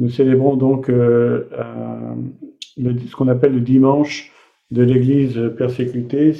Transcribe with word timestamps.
Nous 0.00 0.08
célébrons 0.08 0.56
donc 0.56 0.88
euh, 0.88 1.44
ce 2.76 3.14
qu'on 3.14 3.28
appelle 3.28 3.54
le 3.54 3.60
dimanche 3.60 4.32
de 4.72 4.82
l'Église 4.82 5.38
persécutée. 5.56 6.34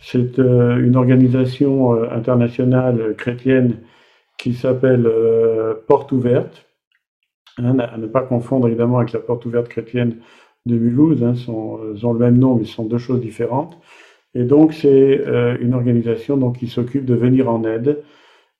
C'est 0.00 0.38
une 0.38 0.96
organisation 0.96 1.92
internationale 2.10 3.14
chrétienne 3.16 3.76
qui 4.38 4.54
s'appelle 4.54 5.08
Porte 5.86 6.10
ouverte, 6.12 6.66
hein, 7.58 7.78
à 7.78 7.98
ne 7.98 8.06
pas 8.06 8.22
confondre 8.22 8.66
évidemment 8.66 8.98
avec 8.98 9.12
la 9.12 9.20
Porte 9.20 9.44
ouverte 9.44 9.68
chrétienne 9.68 10.16
de 10.66 10.76
Mulhouse. 10.76 11.22
Hein, 11.22 11.34
ils 11.36 12.06
ont 12.06 12.12
le 12.12 12.18
même 12.18 12.38
nom, 12.38 12.56
mais 12.56 12.64
ce 12.64 12.72
sont 12.72 12.86
deux 12.86 12.98
choses 12.98 13.20
différentes. 13.20 13.76
Et 14.34 14.44
donc, 14.44 14.72
c'est 14.72 15.26
euh, 15.26 15.56
une 15.60 15.74
organisation 15.74 16.36
donc, 16.36 16.58
qui 16.58 16.68
s'occupe 16.68 17.04
de 17.04 17.14
venir 17.14 17.50
en 17.50 17.64
aide 17.64 18.02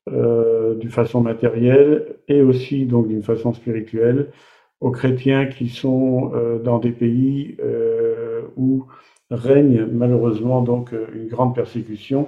euh, 0.09 0.75
d'une 0.77 0.91
façon 0.91 1.21
matérielle 1.21 2.17
et 2.27 2.41
aussi 2.41 2.87
donc 2.87 3.07
d'une 3.09 3.23
façon 3.23 3.53
spirituelle 3.53 4.33
aux 4.81 4.91
chrétiens 4.91 5.45
qui 5.45 5.69
sont 5.69 6.33
euh, 6.35 6.59
dans 6.59 6.79
des 6.79 6.91
pays 6.91 7.59
euh, 7.63 8.41
où 8.57 8.87
règne 9.31 9.85
malheureusement 9.93 10.63
donc 10.63 10.93
une 11.15 11.29
grande 11.29 11.55
persécution. 11.55 12.27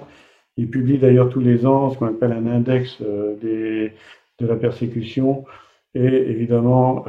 Ils 0.55 0.69
publient 0.69 0.99
d'ailleurs 0.99 1.29
tous 1.29 1.39
les 1.39 1.65
ans 1.65 1.89
ce 1.89 1.97
qu'on 1.97 2.05
appelle 2.05 2.31
un 2.31 2.45
index 2.45 3.01
de 3.01 3.89
la 4.39 4.55
persécution 4.55 5.43
et 5.95 6.05
évidemment 6.05 7.05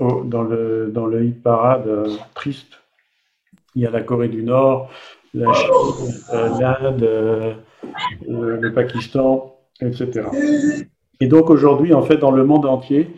dans 0.00 0.42
le 0.42 0.90
dans 0.92 1.06
le 1.06 1.24
hit 1.24 1.42
parade 1.42 1.88
triste 2.34 2.80
il 3.76 3.82
y 3.82 3.86
a 3.86 3.90
la 3.90 4.02
Corée 4.02 4.28
du 4.28 4.42
Nord, 4.42 4.90
la 5.32 5.52
Chine, 5.52 6.12
l'Inde, 6.32 7.56
le 8.28 8.72
Pakistan, 8.74 9.49
etc. 9.82 10.28
Et 11.20 11.26
donc 11.26 11.50
aujourd'hui, 11.50 11.92
en 11.92 12.02
fait, 12.02 12.16
dans 12.16 12.30
le 12.30 12.44
monde 12.44 12.66
entier, 12.66 13.08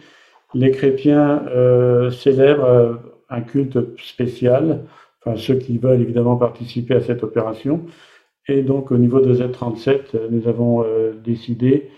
les 0.55 0.71
chrétiens 0.71 1.45
euh, 1.49 2.11
célèbrent 2.11 2.65
euh, 2.65 2.95
un 3.31 3.41
culte 3.41 3.79
spécial, 3.99 4.85
enfin 5.25 5.37
ceux 5.37 5.55
qui 5.55 5.79
veulent 5.79 6.03
évidemment 6.03 6.37
participer 6.37 6.95
à 6.95 7.01
cette 7.01 7.23
opération. 7.23 7.83
Et 8.49 8.63
donc 8.63 8.91
au 8.91 8.99
niveau 8.99 9.21
de 9.21 9.35
Z37, 9.35 10.29
nous 10.31 10.49
avons 10.49 10.85
euh, 10.85 11.13
décidé 11.25 11.91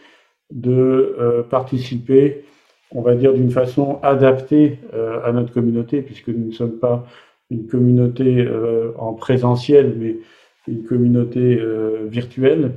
de 0.52 1.44
participer, 1.48 2.44
on 2.92 3.00
va 3.00 3.14
dire 3.14 3.32
d'une 3.32 3.50
façon 3.50 3.98
adaptée 4.02 4.78
à 5.24 5.32
notre 5.32 5.52
communauté, 5.52 6.02
puisque 6.02 6.28
nous 6.28 6.48
ne 6.48 6.52
sommes 6.52 6.78
pas 6.78 7.06
une 7.50 7.66
communauté 7.66 8.46
en 8.98 9.14
présentiel, 9.14 9.96
mais 9.98 10.18
une 10.68 10.84
communauté 10.84 11.58
virtuelle. 12.08 12.72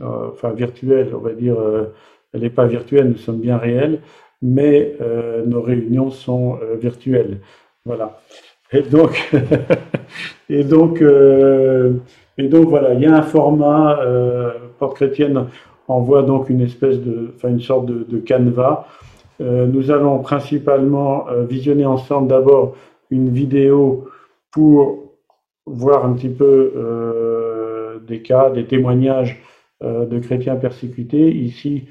Euh, 0.00 0.30
enfin 0.32 0.50
virtuelle, 0.50 1.12
on 1.14 1.18
va 1.18 1.32
dire, 1.32 1.58
euh, 1.58 1.94
elle 2.32 2.40
n'est 2.40 2.50
pas 2.50 2.66
virtuelle, 2.66 3.08
nous 3.08 3.16
sommes 3.16 3.38
bien 3.38 3.56
réels, 3.56 4.00
mais 4.42 4.96
euh, 5.00 5.44
nos 5.46 5.62
réunions 5.62 6.10
sont 6.10 6.58
virtuelles. 6.80 7.38
Voilà. 7.84 8.20
Et 8.72 8.82
donc, 8.82 9.32
et 10.50 10.64
donc, 10.64 11.00
et 11.00 12.48
donc 12.48 12.68
voilà, 12.68 12.94
il 12.94 13.00
y 13.00 13.06
a 13.06 13.16
un 13.16 13.22
format. 13.22 14.00
Porte 14.78 14.96
chrétienne 14.96 15.46
envoie 15.88 16.22
donc 16.22 16.50
une 16.50 16.60
espèce 16.60 17.00
de, 17.00 17.32
enfin 17.34 17.48
une 17.48 17.60
sorte 17.60 17.86
de, 17.86 18.04
de 18.06 18.18
canevas. 18.18 18.86
nous 19.40 19.90
allons 19.90 20.18
principalement 20.18 21.26
visionner 21.48 21.86
ensemble 21.86 22.28
d'abord 22.28 22.74
une 23.10 23.30
vidéo 23.30 24.08
pour 24.50 25.14
voir 25.64 26.04
un 26.04 26.12
petit 26.12 26.28
peu 26.28 26.72
des 28.06 28.20
cas, 28.20 28.50
des 28.50 28.66
témoignages 28.66 29.40
de 29.82 30.18
chrétiens 30.18 30.56
persécutés. 30.56 31.34
Ici, 31.34 31.84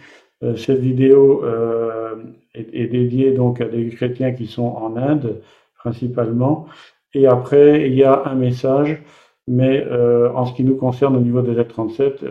euh, 0.44 0.56
cette 0.56 0.80
vidéo 0.80 1.44
euh, 1.44 2.16
est, 2.54 2.88
dédiée 2.88 3.32
donc 3.32 3.62
à 3.62 3.66
des 3.66 3.90
chrétiens 3.90 4.34
qui 4.34 4.48
sont 4.48 4.64
en 4.64 4.98
Inde 4.98 5.42
principalement. 5.78 6.68
Et 7.14 7.28
après, 7.28 7.88
il 7.88 7.96
y 7.96 8.04
a 8.04 8.24
un 8.26 8.36
message, 8.36 9.02
mais 9.48 9.86
en 10.34 10.46
ce 10.46 10.54
qui 10.54 10.64
nous 10.64 10.76
concerne 10.76 11.16
au 11.16 11.20
niveau 11.20 11.42
de 11.42 11.54
Z37, 11.54 12.26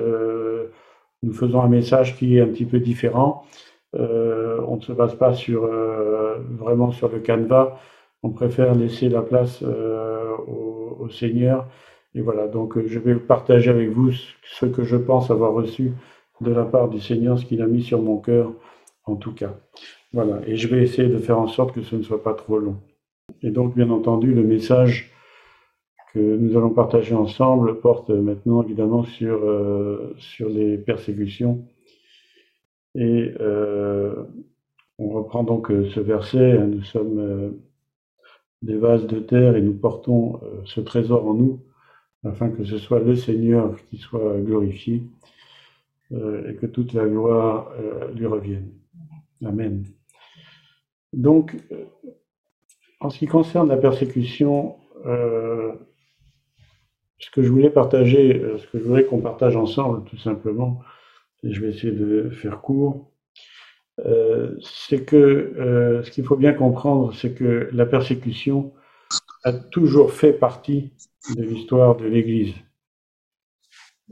nous 1.23 1.33
faisons 1.33 1.62
un 1.62 1.69
message 1.69 2.17
qui 2.19 2.37
est 2.37 2.41
un 2.41 2.49
petit 2.49 2.67
peu 2.67 2.81
différent. 2.81 3.45
on 3.95 4.77
ne 4.77 4.81
se 4.81 4.93
base 4.93 5.15
pas 5.15 5.33
sur, 5.33 5.71
vraiment 6.51 6.91
sur 6.91 7.09
le 7.09 7.21
canevas. 7.21 7.78
On 8.23 8.31
préfère 8.31 8.75
laisser 8.75 9.09
la 9.09 9.23
place 9.23 9.62
au, 9.62 11.09
Seigneur 11.09 11.67
et 12.15 12.21
voilà, 12.21 12.47
donc 12.47 12.77
euh, 12.77 12.85
je 12.87 12.99
vais 12.99 13.17
partager 13.17 13.71
avec 13.71 13.91
vous 13.91 14.13
ce 14.13 14.67
que 14.67 14.85
je 14.85 14.97
pense 14.97 15.31
avoir 15.31 15.53
reçu 15.53 15.93
de 16.41 16.53
la 16.53 16.65
part 16.65 16.89
du 16.89 17.01
Seigneur, 17.01 17.39
ce 17.39 17.45
qu'il 17.45 17.61
a 17.61 17.67
mis 17.67 17.83
sur 17.83 18.01
mon 18.01 18.19
cœur, 18.19 18.53
en 19.05 19.17
tout 19.17 19.33
cas. 19.33 19.55
Voilà, 20.13 20.41
et 20.47 20.57
je 20.57 20.69
vais 20.69 20.83
essayer 20.83 21.09
de 21.09 21.19
faire 21.19 21.39
en 21.39 21.49
sorte 21.49 21.75
que 21.75 21.83
ce 21.83 21.97
ne 21.97 22.03
soit 22.03 22.23
pas 22.23 22.35
trop 22.35 22.59
long. 22.59 22.77
Et 23.43 23.51
donc, 23.51 23.75
bien 23.75 23.91
entendu, 23.91 24.33
le 24.33 24.45
message 24.45 25.11
que 26.13 26.21
nous 26.21 26.57
allons 26.57 26.71
partager 26.71 27.15
ensemble 27.15 27.81
porte 27.81 28.11
maintenant 28.11 28.63
évidemment 28.63 29.03
sur, 29.03 29.45
euh, 29.45 30.15
sur 30.19 30.49
les 30.49 30.79
persécutions. 30.79 31.67
Et 32.95 33.33
euh, 33.41 34.15
on 35.01 35.09
reprend 35.09 35.43
donc 35.43 35.73
ce 35.93 35.99
verset, 35.99 36.53
hein, 36.53 36.69
nous 36.69 36.85
sommes 36.85 37.59
des 38.63 38.77
vases 38.77 39.09
de 39.09 39.19
terre 39.19 39.57
et 39.57 39.63
nous 39.63 39.75
portons 39.75 40.39
ce 40.65 40.81
trésor 40.81 41.27
en 41.27 41.35
nous 41.35 41.61
afin 42.25 42.51
que 42.51 42.65
ce 42.65 42.79
soit 42.79 43.01
le 43.01 43.17
Seigneur 43.17 43.77
qui 43.91 43.99
soit 43.99 44.39
glorifié 44.39 45.03
euh, 46.12 46.51
et 46.51 46.57
que 46.57 46.67
toute 46.67 46.93
la 46.93 47.07
gloire 47.07 47.71
euh, 47.79 48.12
lui 48.12 48.27
revienne. 48.27 48.71
Amen. 49.45 49.85
Donc, 51.13 51.57
euh, 51.73 51.84
en 53.01 53.11
ce 53.11 53.19
qui 53.19 53.27
concerne 53.27 53.69
la 53.69 53.77
persécution, 53.77 54.77
ce 57.19 57.31
que 57.31 57.43
je 57.43 57.51
voulais 57.51 57.69
partager, 57.69 58.43
ce 58.57 58.67
que 58.69 58.79
je 58.79 58.84
voudrais 58.84 59.05
qu'on 59.05 59.21
partage 59.21 59.55
ensemble, 59.55 60.05
tout 60.05 60.17
simplement, 60.17 60.81
et 61.43 61.53
je 61.53 61.61
vais 61.61 61.69
essayer 61.69 61.93
de 61.93 62.31
faire 62.31 62.63
court, 62.63 63.11
c'est 63.99 65.05
que 65.05 66.01
ce 66.03 66.11
qu'il 66.11 66.25
faut 66.25 66.37
bien 66.37 66.55
comprendre, 66.55 67.13
c'est 67.13 67.34
que 67.34 67.69
la 67.73 67.84
persécution 67.84 68.73
a 69.43 69.53
toujours 69.53 70.13
fait 70.13 70.33
partie 70.33 70.91
de 71.31 71.43
l'histoire 71.43 71.97
de 71.97 72.07
l'Église. 72.07 72.55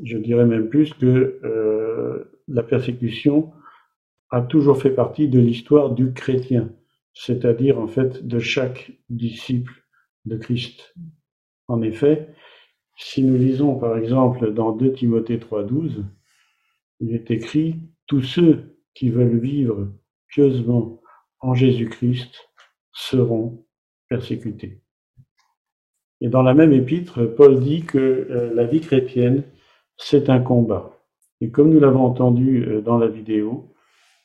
Je 0.03 0.17
dirais 0.17 0.47
même 0.47 0.69
plus 0.69 0.95
que 0.95 1.41
euh, 1.45 2.43
la 2.49 2.63
persécution 2.63 3.53
a 4.31 4.41
toujours 4.41 4.81
fait 4.81 4.91
partie 4.91 5.29
de 5.29 5.39
l'histoire 5.39 5.91
du 5.91 6.13
chrétien, 6.15 6.73
c'est-à-dire 7.13 7.79
en 7.79 7.87
fait 7.87 8.27
de 8.27 8.39
chaque 8.39 8.93
disciple 9.11 9.85
de 10.25 10.37
Christ. 10.39 10.95
En 11.69 11.83
effet, 11.83 12.29
si 12.97 13.23
nous 13.23 13.37
lisons 13.37 13.79
par 13.79 13.99
exemple 13.99 14.53
dans 14.53 14.73
2 14.73 14.93
Timothée 14.95 15.39
3.12, 15.39 16.05
il 17.01 17.15
est 17.15 17.31
écrit 17.31 17.81
Tous 18.07 18.23
ceux 18.23 18.79
qui 18.95 19.11
veulent 19.11 19.39
vivre 19.39 19.93
pieusement 20.29 21.01
en 21.41 21.55
Jésus-Christ 21.55 22.49
seront 22.93 23.67
persécutés. 24.09 24.82
Et 26.23 26.29
dans 26.29 26.43
la 26.43 26.55
même 26.55 26.73
épître, 26.73 27.25
Paul 27.25 27.59
dit 27.59 27.83
que 27.83 27.99
euh, 27.99 28.55
la 28.55 28.65
vie 28.65 28.81
chrétienne, 28.81 29.43
c'est 29.97 30.31
un 30.31 30.39
combat. 30.39 30.97
Et 31.41 31.51
comme 31.51 31.71
nous 31.71 31.81
l'avons 31.81 32.05
entendu 32.05 32.65
euh, 32.65 32.81
dans 32.81 32.97
la 32.97 33.09
vidéo, 33.09 33.75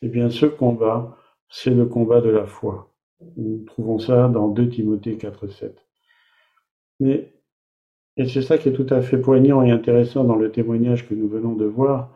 eh 0.04 0.08
bien 0.08 0.30
ce 0.30 0.46
combat, 0.46 1.18
c'est 1.50 1.74
le 1.74 1.88
combat 1.88 2.22
de 2.22 2.30
la 2.30 2.46
foi. 2.46 2.94
Nous 3.36 3.64
trouvons 3.66 3.98
ça 3.98 4.28
dans 4.28 4.48
2 4.48 4.70
Timothée 4.70 5.18
4, 5.18 5.48
7. 5.48 5.76
Mais, 7.00 7.34
et 8.16 8.28
c'est 8.28 8.44
ça 8.44 8.60
qui 8.60 8.70
est 8.70 8.74
tout 8.74 8.86
à 8.92 9.02
fait 9.02 9.18
poignant 9.18 9.64
et 9.64 9.72
intéressant 9.72 10.24
dans 10.24 10.36
le 10.36 10.52
témoignage 10.52 11.10
que 11.10 11.16
nous 11.16 11.28
venons 11.28 11.56
de 11.56 11.66
voir, 11.66 12.16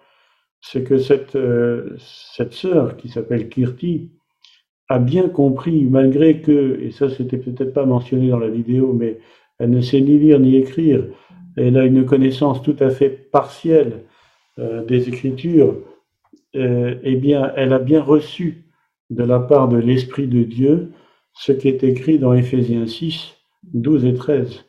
c'est 0.61 0.83
que 0.83 0.99
cette, 0.99 1.35
euh, 1.35 1.95
cette 1.97 2.53
sœur 2.53 2.97
qui 2.97 3.09
s'appelle 3.09 3.49
Kirti 3.49 4.11
a 4.89 4.99
bien 4.99 5.27
compris, 5.27 5.85
malgré 5.85 6.41
que, 6.41 6.79
et 6.81 6.91
ça 6.91 7.09
c'était 7.09 7.37
peut-être 7.37 7.73
pas 7.73 7.85
mentionné 7.85 8.29
dans 8.29 8.37
la 8.37 8.49
vidéo, 8.49 8.93
mais 8.93 9.19
elle 9.61 9.69
ne 9.69 9.81
sait 9.81 10.01
ni 10.01 10.17
lire 10.17 10.39
ni 10.39 10.55
écrire, 10.55 11.05
elle 11.55 11.77
a 11.77 11.85
une 11.85 12.03
connaissance 12.03 12.63
tout 12.63 12.75
à 12.79 12.89
fait 12.89 13.09
partielle 13.09 14.05
euh, 14.57 14.83
des 14.83 15.07
Écritures, 15.07 15.77
euh, 16.55 16.95
eh 17.03 17.15
bien, 17.15 17.53
elle 17.55 17.71
a 17.71 17.77
bien 17.77 18.01
reçu 18.01 18.65
de 19.11 19.23
la 19.23 19.39
part 19.39 19.67
de 19.67 19.77
l'Esprit 19.77 20.25
de 20.25 20.41
Dieu 20.41 20.93
ce 21.33 21.51
qui 21.51 21.67
est 21.67 21.83
écrit 21.83 22.17
dans 22.17 22.33
Éphésiens 22.33 22.87
6, 22.87 23.35
12 23.73 24.05
et 24.05 24.15
13. 24.15 24.65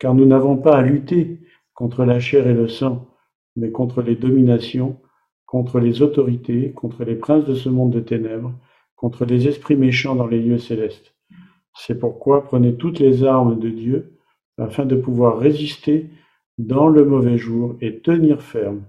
Car 0.00 0.12
nous 0.12 0.26
n'avons 0.26 0.56
pas 0.56 0.76
à 0.76 0.82
lutter 0.82 1.38
contre 1.72 2.04
la 2.04 2.18
chair 2.18 2.48
et 2.48 2.52
le 2.52 2.66
sang, 2.66 3.06
mais 3.54 3.70
contre 3.70 4.02
les 4.02 4.16
dominations, 4.16 4.98
contre 5.46 5.78
les 5.78 6.02
autorités, 6.02 6.72
contre 6.72 7.04
les 7.04 7.14
princes 7.14 7.44
de 7.44 7.54
ce 7.54 7.68
monde 7.68 7.92
de 7.92 8.00
ténèbres, 8.00 8.52
contre 8.96 9.24
les 9.24 9.46
esprits 9.46 9.76
méchants 9.76 10.16
dans 10.16 10.26
les 10.26 10.40
lieux 10.40 10.58
célestes. 10.58 11.14
C'est 11.74 12.00
pourquoi 12.00 12.42
prenez 12.42 12.74
toutes 12.74 12.98
les 12.98 13.22
armes 13.22 13.60
de 13.60 13.70
Dieu 13.70 14.18
afin 14.58 14.84
de 14.84 14.96
pouvoir 14.96 15.38
résister 15.38 16.08
dans 16.58 16.88
le 16.88 17.04
mauvais 17.04 17.38
jour 17.38 17.76
et 17.80 18.00
tenir 18.00 18.42
ferme 18.42 18.82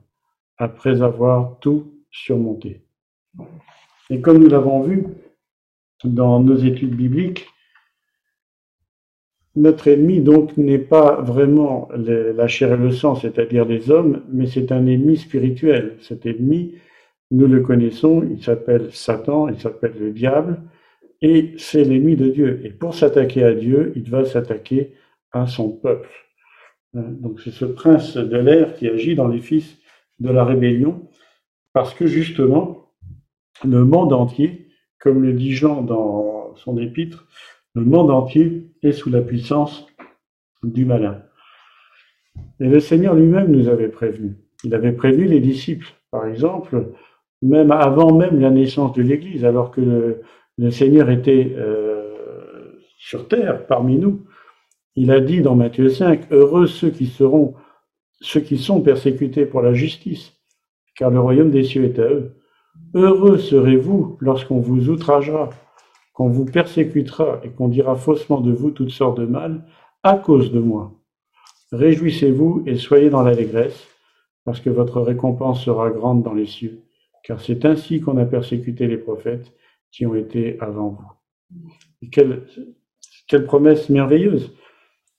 après 0.57 1.01
avoir 1.01 1.59
tout 1.59 1.93
surmonté. 2.11 2.81
Et 4.09 4.21
comme 4.21 4.37
nous 4.39 4.49
l'avons 4.49 4.81
vu, 4.81 5.05
dans 6.03 6.39
nos 6.39 6.57
études 6.57 6.95
bibliques, 6.95 7.47
notre 9.55 9.87
ennemi, 9.87 10.19
donc, 10.19 10.57
n'est 10.57 10.79
pas 10.79 11.21
vraiment 11.21 11.87
la 11.95 12.47
chair 12.47 12.73
et 12.73 12.77
le 12.77 12.91
sang, 12.91 13.15
c'est-à-dire 13.15 13.65
les 13.65 13.91
hommes, 13.91 14.23
mais 14.31 14.47
c'est 14.47 14.71
un 14.71 14.85
ennemi 14.87 15.15
spirituel. 15.15 15.97
Cet 16.01 16.25
ennemi, 16.25 16.75
nous 17.29 17.47
le 17.47 17.61
connaissons, 17.61 18.23
il 18.29 18.43
s'appelle 18.43 18.91
Satan, 18.91 19.47
il 19.49 19.59
s'appelle 19.59 19.93
le 19.99 20.11
diable, 20.11 20.61
et 21.21 21.53
c'est 21.57 21.83
l'ennemi 21.83 22.15
de 22.15 22.29
Dieu. 22.29 22.61
Et 22.63 22.71
pour 22.71 22.95
s'attaquer 22.95 23.43
à 23.43 23.53
Dieu, 23.53 23.93
il 23.95 24.09
va 24.09 24.25
s'attaquer 24.25 24.93
à 25.33 25.47
son 25.47 25.69
peuple. 25.69 26.09
Donc 26.93 27.41
c'est 27.41 27.51
ce 27.51 27.65
prince 27.65 28.15
de 28.17 28.37
l'air 28.37 28.75
qui 28.75 28.87
agit 28.87 29.15
dans 29.15 29.27
les 29.27 29.41
fils 29.41 29.77
de 30.19 30.29
la 30.29 30.45
rébellion, 30.45 31.09
parce 31.73 31.93
que 31.93 32.05
justement, 32.05 32.91
le 33.65 33.83
monde 33.83 34.13
entier, 34.13 34.67
comme 34.99 35.23
le 35.23 35.33
dit 35.33 35.53
Jean 35.53 35.81
dans 35.81 36.55
son 36.55 36.77
épître, 36.77 37.27
le 37.75 37.83
monde 37.83 38.11
entier 38.11 38.69
est 38.83 38.91
sous 38.91 39.09
la 39.09 39.21
puissance 39.21 39.87
du 40.61 40.85
malin. 40.85 41.23
Et 42.59 42.67
le 42.67 42.79
Seigneur 42.79 43.15
lui-même 43.15 43.51
nous 43.51 43.67
avait 43.67 43.89
prévenu. 43.89 44.35
Il 44.63 44.73
avait 44.75 44.91
prévenu 44.91 45.25
les 45.25 45.39
disciples, 45.39 45.87
par 46.11 46.27
exemple, 46.27 46.91
même 47.41 47.71
avant 47.71 48.15
même 48.15 48.39
la 48.39 48.51
naissance 48.51 48.93
de 48.93 49.01
l'Église, 49.01 49.43
alors 49.43 49.71
que 49.71 49.81
le, 50.57 50.71
Seigneur 50.71 51.09
était 51.09 51.53
euh, 51.57 52.79
sur 52.97 53.27
terre 53.27 53.65
parmi 53.67 53.97
nous. 53.97 54.25
Il 54.95 55.11
a 55.11 55.19
dit 55.19 55.41
dans 55.41 55.55
Matthieu 55.55 55.89
5, 55.89 56.31
Heureux 56.31 56.67
ceux 56.67 56.89
qui 56.89 57.07
seront, 57.07 57.55
ceux 58.21 58.41
qui 58.41 58.57
sont 58.57 58.81
persécutés 58.81 59.45
pour 59.45 59.61
la 59.61 59.73
justice, 59.73 60.33
car 60.95 61.09
le 61.09 61.19
royaume 61.19 61.51
des 61.51 61.63
cieux 61.63 61.85
est 61.85 61.99
à 61.99 62.03
eux. 62.03 62.35
Heureux 62.93 63.37
serez-vous 63.37 64.17
lorsqu'on 64.19 64.59
vous 64.59 64.89
outragera 64.89 65.49
qu'on 66.13 66.29
vous 66.29 66.45
persécutera 66.45 67.41
et 67.43 67.49
qu'on 67.49 67.67
dira 67.67 67.95
faussement 67.95 68.39
de 68.39 68.51
vous 68.51 68.71
toutes 68.71 68.91
sortes 68.91 69.19
de 69.19 69.25
mal 69.25 69.65
à 70.03 70.17
cause 70.17 70.51
de 70.51 70.59
moi. 70.59 70.93
Réjouissez-vous 71.71 72.63
et 72.67 72.77
soyez 72.77 73.09
dans 73.09 73.23
l'allégresse, 73.23 73.87
parce 74.45 74.59
que 74.59 74.69
votre 74.69 75.01
récompense 75.01 75.63
sera 75.63 75.89
grande 75.89 76.21
dans 76.21 76.33
les 76.33 76.45
cieux, 76.45 76.83
car 77.23 77.41
c'est 77.41 77.65
ainsi 77.65 77.99
qu'on 77.99 78.17
a 78.17 78.25
persécuté 78.25 78.85
les 78.85 78.97
prophètes 78.97 79.51
qui 79.91 80.05
ont 80.05 80.13
été 80.13 80.59
avant 80.59 80.89
vous. 80.89 82.09
quelle, 82.11 82.45
promesse 83.47 83.89
merveilleuse. 83.89 84.53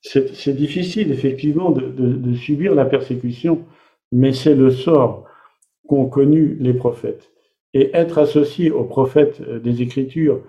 C'est 0.06 0.54
difficile, 0.54 1.10
effectivement, 1.10 1.70
de, 1.70 1.88
de 1.88 2.34
subir 2.34 2.74
la 2.74 2.84
persécution, 2.84 3.64
mais 4.12 4.32
c'est 4.32 4.54
le 4.54 4.70
sort 4.70 5.24
qu'ont 5.88 6.08
connu 6.08 6.56
les 6.60 6.74
prophètes. 6.74 7.30
Et 7.72 7.90
être 7.94 8.18
associé 8.18 8.70
aux 8.70 8.84
prophètes 8.84 9.42
des 9.42 9.82
Écritures, 9.82 10.42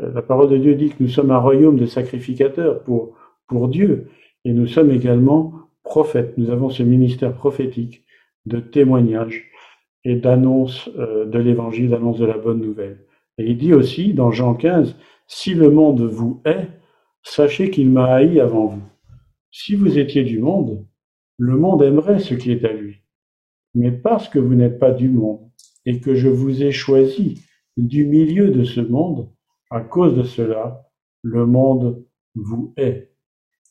euh, 0.00 0.12
la 0.12 0.22
parole 0.22 0.50
de 0.50 0.56
Dieu 0.56 0.74
dit 0.74 0.90
que 0.90 1.02
nous 1.02 1.08
sommes 1.08 1.30
un 1.30 1.38
royaume 1.38 1.76
de 1.76 1.86
sacrificateurs 1.86 2.82
pour, 2.82 3.14
pour 3.46 3.68
Dieu 3.68 4.08
et 4.44 4.52
nous 4.52 4.66
sommes 4.66 4.90
également 4.90 5.54
prophètes. 5.82 6.36
Nous 6.36 6.50
avons 6.50 6.70
ce 6.70 6.82
ministère 6.82 7.34
prophétique 7.34 8.04
de 8.46 8.60
témoignage 8.60 9.50
et 10.04 10.16
d'annonce 10.16 10.90
euh, 10.98 11.24
de 11.26 11.38
l'évangile, 11.38 11.90
d'annonce 11.90 12.18
de 12.18 12.26
la 12.26 12.38
bonne 12.38 12.60
nouvelle. 12.60 13.04
Et 13.38 13.50
il 13.50 13.58
dit 13.58 13.74
aussi 13.74 14.14
dans 14.14 14.30
Jean 14.30 14.54
15, 14.54 14.96
si 15.26 15.54
le 15.54 15.70
monde 15.70 16.00
vous 16.00 16.40
hait, 16.44 16.68
sachez 17.30 17.70
qu'il 17.70 17.90
m'a 17.90 18.14
haï 18.14 18.40
avant 18.40 18.66
vous. 18.66 18.82
Si 19.50 19.74
vous 19.74 19.98
étiez 19.98 20.24
du 20.24 20.38
monde, 20.38 20.84
le 21.38 21.56
monde 21.56 21.82
aimerait 21.82 22.18
ce 22.18 22.34
qui 22.34 22.52
est 22.52 22.64
à 22.64 22.72
lui. 22.72 23.02
Mais 23.74 23.92
parce 23.92 24.28
que 24.28 24.38
vous 24.38 24.54
n'êtes 24.54 24.78
pas 24.78 24.90
du 24.90 25.08
monde 25.08 25.48
et 25.86 26.00
que 26.00 26.14
je 26.14 26.28
vous 26.28 26.62
ai 26.62 26.72
choisi 26.72 27.42
du 27.76 28.06
milieu 28.06 28.50
de 28.50 28.64
ce 28.64 28.80
monde, 28.80 29.30
à 29.70 29.80
cause 29.80 30.16
de 30.16 30.22
cela, 30.22 30.90
le 31.22 31.46
monde 31.46 32.04
vous 32.34 32.72
hait. 32.76 33.12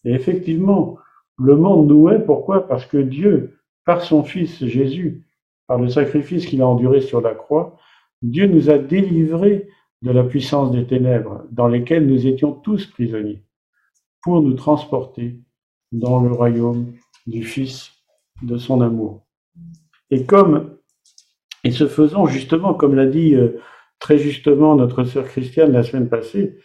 Et 0.06 0.14
effectivement, 0.14 0.98
le 1.38 1.56
monde 1.56 1.88
nous 1.88 2.10
hait. 2.10 2.24
Pourquoi? 2.24 2.68
Parce 2.68 2.86
que 2.86 2.98
Dieu, 2.98 3.60
par 3.86 4.02
son 4.02 4.24
Fils 4.24 4.66
Jésus, 4.66 5.26
par 5.68 5.80
le 5.80 5.90
sacrifice 5.90 6.46
qu'il 6.46 6.62
a 6.62 6.68
enduré 6.68 7.02
sur 7.02 7.22
la 7.22 7.36
croix, 7.36 7.78
Dieu 8.22 8.48
nous 8.48 8.70
a 8.70 8.78
délivrés 8.78 9.68
de 10.02 10.12
la 10.12 10.24
puissance 10.24 10.72
des 10.72 10.86
ténèbres 10.86 11.44
dans 11.52 11.68
lesquelles 11.68 12.08
nous 12.08 12.28
étions 12.28 12.54
tous 12.54 12.86
prisonniers, 12.86 13.44
pour 14.28 14.42
nous 14.42 14.56
transporter 14.56 15.40
dans 15.94 16.20
le 16.20 16.30
royaume 16.30 16.92
du 17.28 17.46
Fils 17.46 17.94
de 18.42 18.58
son 18.58 18.82
amour. 18.82 19.26
Et 20.12 20.26
comme, 20.26 20.80
et 21.64 21.72
ce 21.72 21.88
faisant 21.88 22.26
justement, 22.26 22.74
comme 22.74 22.94
l'a 22.94 23.06
dit 23.06 23.36
euh, 23.36 23.62
très 24.00 24.18
justement 24.18 24.76
notre 24.76 25.06
sœur 25.06 25.24
Christiane 25.24 25.72
la 25.72 25.82
semaine 25.82 26.10
passée, 26.10 26.58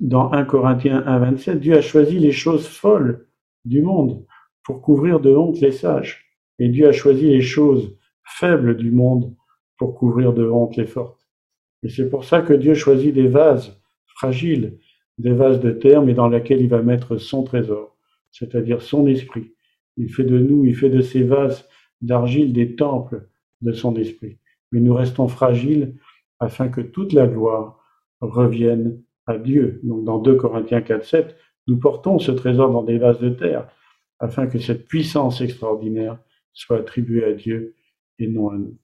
dans 0.00 0.32
1 0.32 0.44
Corinthiens 0.44 1.04
1, 1.06 1.18
27, 1.18 1.60
Dieu 1.60 1.76
a 1.76 1.82
choisi 1.82 2.18
les 2.18 2.32
choses 2.32 2.66
folles 2.66 3.28
du 3.66 3.82
monde 3.82 4.24
pour 4.62 4.80
couvrir 4.80 5.20
de 5.20 5.36
honte 5.36 5.60
les 5.60 5.72
sages. 5.72 6.24
Et 6.58 6.70
Dieu 6.70 6.88
a 6.88 6.92
choisi 6.92 7.26
les 7.26 7.42
choses 7.42 7.98
faibles 8.24 8.78
du 8.78 8.90
monde 8.90 9.36
pour 9.76 9.94
couvrir 9.94 10.32
de 10.32 10.48
honte 10.48 10.78
les 10.78 10.86
fortes. 10.86 11.20
Et 11.82 11.90
c'est 11.90 12.08
pour 12.08 12.24
ça 12.24 12.40
que 12.40 12.54
Dieu 12.54 12.72
choisit 12.72 13.12
des 13.12 13.28
vases 13.28 13.78
fragiles, 14.06 14.78
des 15.18 15.32
vases 15.32 15.60
de 15.60 15.70
terre, 15.70 16.02
mais 16.02 16.14
dans 16.14 16.28
lesquels 16.28 16.60
il 16.60 16.68
va 16.68 16.82
mettre 16.82 17.16
son 17.18 17.44
trésor, 17.44 17.96
c'est-à-dire 18.30 18.82
son 18.82 19.06
esprit. 19.06 19.54
Il 19.96 20.12
fait 20.12 20.24
de 20.24 20.38
nous, 20.38 20.64
il 20.64 20.74
fait 20.74 20.90
de 20.90 21.00
ces 21.00 21.22
vases 21.22 21.68
d'argile 22.00 22.52
des 22.52 22.74
temples 22.74 23.28
de 23.60 23.72
son 23.72 23.96
esprit. 23.96 24.38
Mais 24.72 24.80
nous 24.80 24.94
restons 24.94 25.28
fragiles 25.28 25.96
afin 26.40 26.68
que 26.68 26.80
toute 26.80 27.12
la 27.12 27.26
gloire 27.26 27.80
revienne 28.20 29.00
à 29.26 29.38
Dieu. 29.38 29.80
Donc 29.84 30.04
dans 30.04 30.18
2 30.18 30.34
Corinthiens 30.36 30.82
4, 30.82 31.04
7, 31.04 31.36
nous 31.68 31.78
portons 31.78 32.18
ce 32.18 32.32
trésor 32.32 32.70
dans 32.70 32.82
des 32.82 32.98
vases 32.98 33.20
de 33.20 33.30
terre, 33.30 33.68
afin 34.18 34.46
que 34.46 34.58
cette 34.58 34.86
puissance 34.86 35.40
extraordinaire 35.40 36.18
soit 36.52 36.78
attribuée 36.78 37.24
à 37.24 37.32
Dieu 37.32 37.74
et 38.18 38.26
non 38.26 38.50
à 38.50 38.56
nous. 38.56 38.76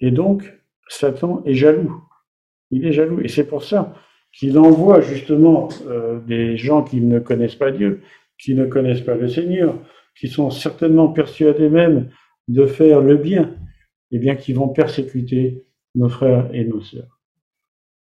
Et 0.00 0.10
donc, 0.10 0.52
Satan 0.88 1.42
est 1.44 1.54
jaloux. 1.54 2.02
Il 2.70 2.86
est 2.86 2.92
jaloux. 2.92 3.20
Et 3.20 3.28
c'est 3.28 3.46
pour 3.46 3.62
ça 3.62 3.94
qu'il 4.32 4.58
envoie 4.58 5.00
justement 5.00 5.68
euh, 5.86 6.20
des 6.20 6.56
gens 6.56 6.82
qui 6.82 7.00
ne 7.00 7.18
connaissent 7.18 7.56
pas 7.56 7.70
Dieu, 7.70 8.02
qui 8.38 8.54
ne 8.54 8.66
connaissent 8.66 9.02
pas 9.02 9.14
le 9.14 9.28
Seigneur, 9.28 9.78
qui 10.18 10.28
sont 10.28 10.50
certainement 10.50 11.08
persuadés 11.08 11.68
même 11.68 12.10
de 12.48 12.66
faire 12.66 13.00
le 13.00 13.16
bien, 13.16 13.54
et 14.10 14.18
bien 14.18 14.36
qui 14.36 14.52
vont 14.52 14.68
persécuter 14.68 15.64
nos 15.94 16.08
frères 16.08 16.52
et 16.54 16.64
nos 16.64 16.80
sœurs. 16.80 17.20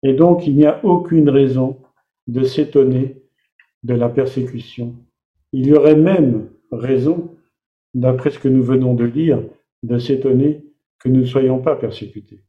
Et 0.02 0.12
donc, 0.12 0.46
il 0.46 0.56
n'y 0.56 0.66
a 0.66 0.84
aucune 0.84 1.28
raison 1.30 1.80
de 2.26 2.42
s'étonner 2.42 3.22
de 3.82 3.94
la 3.94 4.08
persécution. 4.08 4.94
Il 5.52 5.66
y 5.66 5.72
aurait 5.72 5.96
même 5.96 6.50
raison, 6.70 7.36
d'après 7.94 8.30
ce 8.30 8.38
que 8.38 8.48
nous 8.48 8.62
venons 8.62 8.94
de 8.94 9.04
lire, 9.04 9.42
de 9.82 9.98
s'étonner 9.98 10.64
que 10.98 11.08
nous 11.08 11.20
ne 11.20 11.26
soyons 11.26 11.60
pas 11.60 11.76
persécutés. 11.76 12.42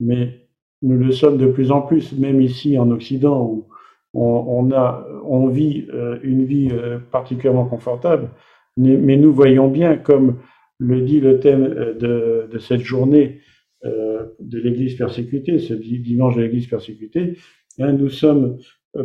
Mais 0.00 0.45
nous 0.82 0.98
le 0.98 1.12
sommes 1.12 1.38
de 1.38 1.46
plus 1.46 1.70
en 1.70 1.82
plus, 1.82 2.12
même 2.12 2.40
ici 2.40 2.78
en 2.78 2.90
Occident, 2.90 3.42
où 3.42 3.66
on, 4.14 4.70
a, 4.72 5.06
on 5.24 5.48
vit 5.48 5.86
euh, 5.92 6.18
une 6.22 6.44
vie 6.44 6.70
euh, 6.72 6.98
particulièrement 6.98 7.66
confortable, 7.66 8.30
mais 8.78 9.16
nous 9.16 9.32
voyons 9.32 9.68
bien, 9.68 9.96
comme 9.96 10.38
le 10.78 11.00
dit 11.00 11.20
le 11.20 11.38
thème 11.40 11.64
euh, 11.64 11.94
de, 11.94 12.48
de 12.50 12.58
cette 12.58 12.82
journée, 12.82 13.40
de 13.84 14.58
l'Église 14.58 14.96
persécutée, 14.96 15.60
ce 15.60 15.72
dimanche 15.72 16.34
de 16.34 16.40
l'Église 16.40 16.66
persécutée, 16.66 17.38
hein, 17.78 17.92
nous 17.92 18.08
sommes 18.08 18.58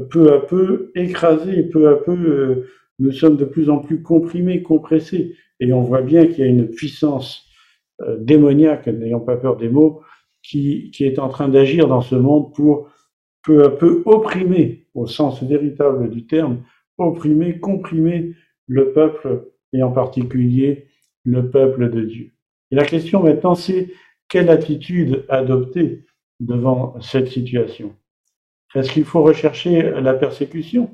peu 0.09 0.33
à 0.33 0.39
peu 0.39 0.91
écrasés, 0.95 1.61
peu 1.63 1.89
à 1.89 1.97
peu, 1.97 2.65
nous 2.97 3.11
sommes 3.11 3.37
de 3.37 3.45
plus 3.45 3.69
en 3.69 3.77
plus 3.77 4.01
comprimés, 4.01 4.63
compressés, 4.63 5.35
et 5.59 5.71
on 5.71 5.81
voit 5.83 6.01
bien 6.01 6.25
qu'il 6.25 6.39
y 6.39 6.47
a 6.47 6.49
une 6.49 6.67
puissance 6.67 7.45
démoniaque, 8.17 8.87
n'ayant 8.87 9.19
pas 9.19 9.37
peur 9.37 9.55
des 9.55 9.69
mots, 9.69 10.01
qui, 10.43 10.91
est 10.99 11.19
en 11.19 11.29
train 11.29 11.49
d'agir 11.49 11.87
dans 11.87 12.01
ce 12.01 12.15
monde 12.15 12.53
pour 12.53 12.89
peu 13.43 13.63
à 13.63 13.69
peu 13.69 14.03
opprimer, 14.05 14.85
au 14.93 15.07
sens 15.07 15.41
véritable 15.43 16.09
du 16.09 16.25
terme, 16.25 16.63
opprimer, 16.97 17.59
comprimer 17.59 18.35
le 18.67 18.91
peuple, 18.91 19.51
et 19.73 19.83
en 19.83 19.91
particulier 19.91 20.87
le 21.23 21.49
peuple 21.49 21.89
de 21.89 22.01
Dieu. 22.01 22.31
Et 22.71 22.75
la 22.75 22.85
question 22.85 23.23
maintenant, 23.23 23.55
c'est 23.55 23.89
quelle 24.27 24.49
attitude 24.49 25.25
adopter 25.29 26.05
devant 26.39 26.99
cette 27.01 27.29
situation? 27.29 27.95
Est-ce 28.75 28.91
qu'il 28.91 29.05
faut 29.05 29.23
rechercher 29.23 29.91
la 30.01 30.13
persécution? 30.13 30.89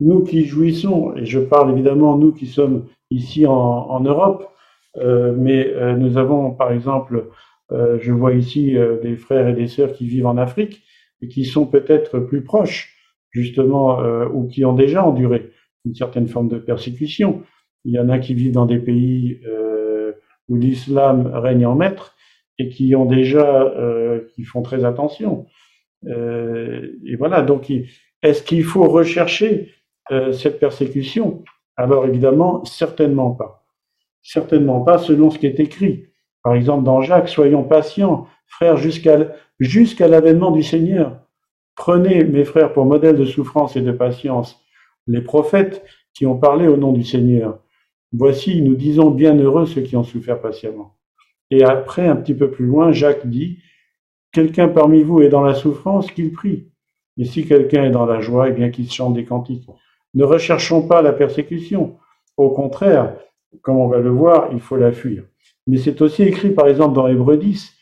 Nous 0.00 0.24
qui 0.24 0.44
jouissons, 0.44 1.14
et 1.16 1.24
je 1.24 1.38
parle 1.38 1.70
évidemment 1.70 2.18
nous 2.18 2.32
qui 2.32 2.46
sommes 2.46 2.88
ici 3.10 3.46
en, 3.46 4.00
Europe, 4.00 4.50
euh, 4.96 5.32
mais 5.36 5.68
euh, 5.68 5.96
nous 5.96 6.18
avons 6.18 6.52
par 6.52 6.72
exemple, 6.72 7.28
euh, 7.72 7.98
je 8.00 8.12
vois 8.12 8.34
ici 8.34 8.76
des 9.02 9.16
frères 9.16 9.48
et 9.48 9.54
des 9.54 9.68
sœurs 9.68 9.92
qui 9.92 10.06
vivent 10.06 10.26
en 10.26 10.36
Afrique 10.36 10.82
et 11.22 11.28
qui 11.28 11.44
sont 11.44 11.66
peut-être 11.66 12.18
plus 12.18 12.42
proches 12.42 12.94
justement 13.30 14.00
ou 14.26 14.46
qui 14.46 14.64
ont 14.64 14.74
déjà 14.74 15.04
enduré 15.04 15.50
une 15.84 15.94
certaine 15.94 16.28
forme 16.28 16.48
de 16.48 16.58
persécution. 16.58 17.42
Il 17.84 17.92
y 17.92 17.98
en 17.98 18.08
a 18.08 18.20
qui 18.20 18.32
vivent 18.32 18.52
dans 18.52 18.66
des 18.66 18.78
pays 18.78 19.40
où 20.48 20.56
l'islam 20.56 21.26
règne 21.34 21.66
en 21.66 21.74
maître 21.74 22.14
et 22.58 22.68
qui 22.68 22.94
ont 22.94 23.06
déjà, 23.06 23.62
euh, 23.62 24.20
qui 24.34 24.44
font 24.44 24.62
très 24.62 24.84
attention. 24.84 25.46
et 26.06 27.16
voilà, 27.16 27.42
donc 27.42 27.72
est-ce 28.22 28.42
qu'il 28.42 28.62
faut 28.62 28.84
rechercher 28.84 29.72
cette 30.32 30.60
persécution? 30.60 31.42
Alors 31.76 32.06
évidemment, 32.06 32.64
certainement 32.64 33.32
pas. 33.32 33.64
Certainement 34.22 34.80
pas 34.82 34.98
selon 34.98 35.30
ce 35.30 35.38
qui 35.38 35.46
est 35.46 35.60
écrit. 35.60 36.06
Par 36.44 36.54
exemple, 36.54 36.84
dans 36.84 37.00
Jacques, 37.00 37.30
soyons 37.30 37.64
patients, 37.64 38.28
frères, 38.46 38.76
jusqu'à 38.76 40.08
l'avènement 40.08 40.50
du 40.50 40.62
Seigneur. 40.62 41.20
Prenez, 41.74 42.22
mes 42.22 42.44
frères, 42.44 42.72
pour 42.72 42.84
modèle 42.84 43.16
de 43.16 43.24
souffrance 43.24 43.76
et 43.76 43.80
de 43.80 43.92
patience, 43.92 44.62
les 45.06 45.22
prophètes 45.22 45.82
qui 46.12 46.26
ont 46.26 46.36
parlé 46.38 46.68
au 46.68 46.76
nom 46.76 46.92
du 46.92 47.02
Seigneur. 47.02 47.60
Voici, 48.12 48.62
nous 48.62 48.76
disons 48.76 49.10
bienheureux 49.10 49.66
ceux 49.66 49.80
qui 49.80 49.96
ont 49.96 50.04
souffert 50.04 50.40
patiemment. 50.40 50.96
Et 51.50 51.64
après, 51.64 52.06
un 52.06 52.16
petit 52.16 52.34
peu 52.34 52.50
plus 52.50 52.66
loin, 52.66 52.92
Jacques 52.92 53.26
dit, 53.26 53.58
quelqu'un 54.30 54.68
parmi 54.68 55.02
vous 55.02 55.22
est 55.22 55.30
dans 55.30 55.42
la 55.42 55.54
souffrance, 55.54 56.10
qu'il 56.10 56.30
prie. 56.30 56.68
Et 57.16 57.24
si 57.24 57.46
quelqu'un 57.46 57.84
est 57.84 57.90
dans 57.90 58.06
la 58.06 58.20
joie, 58.20 58.50
eh 58.50 58.52
bien 58.52 58.70
qu'il 58.70 58.90
chante 58.90 59.14
des 59.14 59.24
cantiques. 59.24 59.66
Ne 60.12 60.24
recherchons 60.24 60.86
pas 60.86 61.00
la 61.00 61.12
persécution. 61.12 61.96
Au 62.36 62.50
contraire, 62.50 63.16
comme 63.62 63.78
on 63.78 63.88
va 63.88 63.98
le 63.98 64.10
voir, 64.10 64.50
il 64.52 64.60
faut 64.60 64.76
la 64.76 64.92
fuir. 64.92 65.24
Mais 65.66 65.78
c'est 65.78 66.00
aussi 66.02 66.22
écrit, 66.22 66.50
par 66.50 66.68
exemple, 66.68 66.94
dans 66.94 67.06
Hébreu 67.06 67.36
10, 67.36 67.72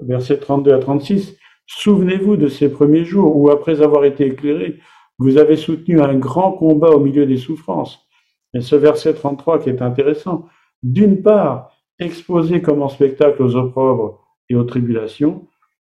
versets 0.00 0.38
32 0.38 0.72
à 0.72 0.78
36, 0.78 1.38
Souvenez-vous 1.68 2.36
de 2.36 2.48
ces 2.48 2.70
premiers 2.70 3.04
jours 3.04 3.36
où, 3.36 3.50
après 3.50 3.82
avoir 3.82 4.04
été 4.04 4.26
éclairés, 4.26 4.78
vous 5.18 5.36
avez 5.36 5.56
soutenu 5.56 6.00
un 6.00 6.14
grand 6.14 6.52
combat 6.52 6.90
au 6.90 6.98
milieu 6.98 7.26
des 7.26 7.36
souffrances. 7.36 8.08
Et 8.54 8.62
ce 8.62 8.74
verset 8.74 9.14
33 9.14 9.62
qui 9.62 9.68
est 9.68 9.82
intéressant, 9.82 10.48
d'une 10.82 11.22
part, 11.22 11.70
exposé 11.98 12.62
comme 12.62 12.80
en 12.80 12.88
spectacle 12.88 13.42
aux 13.42 13.54
opprobres 13.54 14.24
et 14.48 14.54
aux 14.54 14.64
tribulations, 14.64 15.46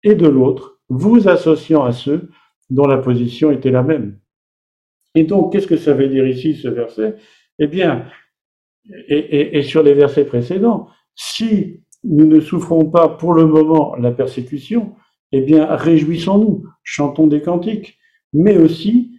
et 0.03 0.15
de 0.15 0.27
l'autre, 0.27 0.81
vous 0.89 1.29
associant 1.29 1.85
à 1.85 1.93
ceux 1.93 2.31
dont 2.71 2.87
la 2.87 2.99
position 2.99 3.51
était 3.51 3.71
la 3.71 3.83
même. 3.83 4.19
Et 5.15 5.25
donc, 5.25 5.53
qu'est-ce 5.53 5.67
que 5.67 5.77
ça 5.77 5.93
veut 5.93 6.09
dire 6.09 6.27
ici, 6.27 6.55
ce 6.55 6.69
verset? 6.69 7.17
Eh 7.59 7.67
bien, 7.67 8.07
et 9.09 9.63
sur 9.63 9.83
les 9.83 9.93
versets 9.93 10.25
précédents, 10.25 10.89
si 11.19 11.83
nous 12.05 12.27
ne 12.27 12.39
souffrons 12.41 12.85
pas 12.85 13.09
pour 13.09 13.35
le 13.35 13.45
moment 13.45 13.97
la 13.97 14.13
persécution, 14.13 14.95
eh 15.33 15.41
bien, 15.41 15.67
réjouissons-nous, 15.67 16.65
chantons 16.85 17.27
des 17.27 17.43
cantiques, 17.43 17.99
mais 18.33 18.57
aussi, 18.57 19.19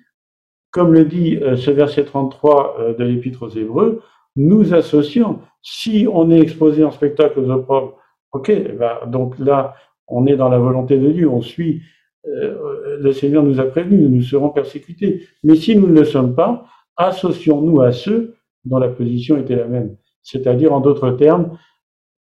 comme 0.72 0.94
le 0.94 1.04
dit 1.04 1.36
euh, 1.38 1.58
ce 1.58 1.72
verset 1.72 2.06
33 2.06 2.78
euh, 2.80 2.94
de 2.96 3.04
l'Épître 3.04 3.44
aux 3.44 3.50
Hébreux, 3.50 4.02
nous 4.38 4.74
associons, 4.74 5.42
si 5.62 6.08
on 6.12 6.32
est 6.32 6.40
exposé 6.40 6.86
en 6.86 6.92
spectacle 6.92 7.38
aux 7.40 7.50
opprobres, 7.50 7.98
ok, 8.32 8.50
eh 8.50 8.72
ben, 8.72 9.00
donc 9.08 9.38
là, 9.38 9.76
on 10.08 10.26
est 10.26 10.38
dans 10.38 10.50
la 10.50 10.58
volonté 10.58 10.98
de 10.98 11.12
Dieu, 11.12 11.30
on 11.30 11.42
suit, 11.42 11.82
euh, 12.28 12.98
le 13.02 13.12
Seigneur 13.12 13.44
nous 13.44 13.60
a 13.60 13.66
prévenus, 13.66 14.10
nous 14.10 14.22
serons 14.22 14.50
persécutés. 14.50 15.28
Mais 15.44 15.56
si 15.56 15.76
nous 15.76 15.88
ne 15.88 16.00
le 16.00 16.06
sommes 16.06 16.34
pas, 16.34 16.66
associons-nous 16.96 17.82
à 17.82 17.92
ceux 17.92 18.38
dont 18.64 18.78
la 18.78 18.88
position 18.88 19.38
était 19.38 19.58
la 19.58 19.68
même. 19.68 19.98
C'est-à-dire, 20.24 20.74
en 20.74 20.80
d'autres 20.80 21.12
termes, 21.12 21.58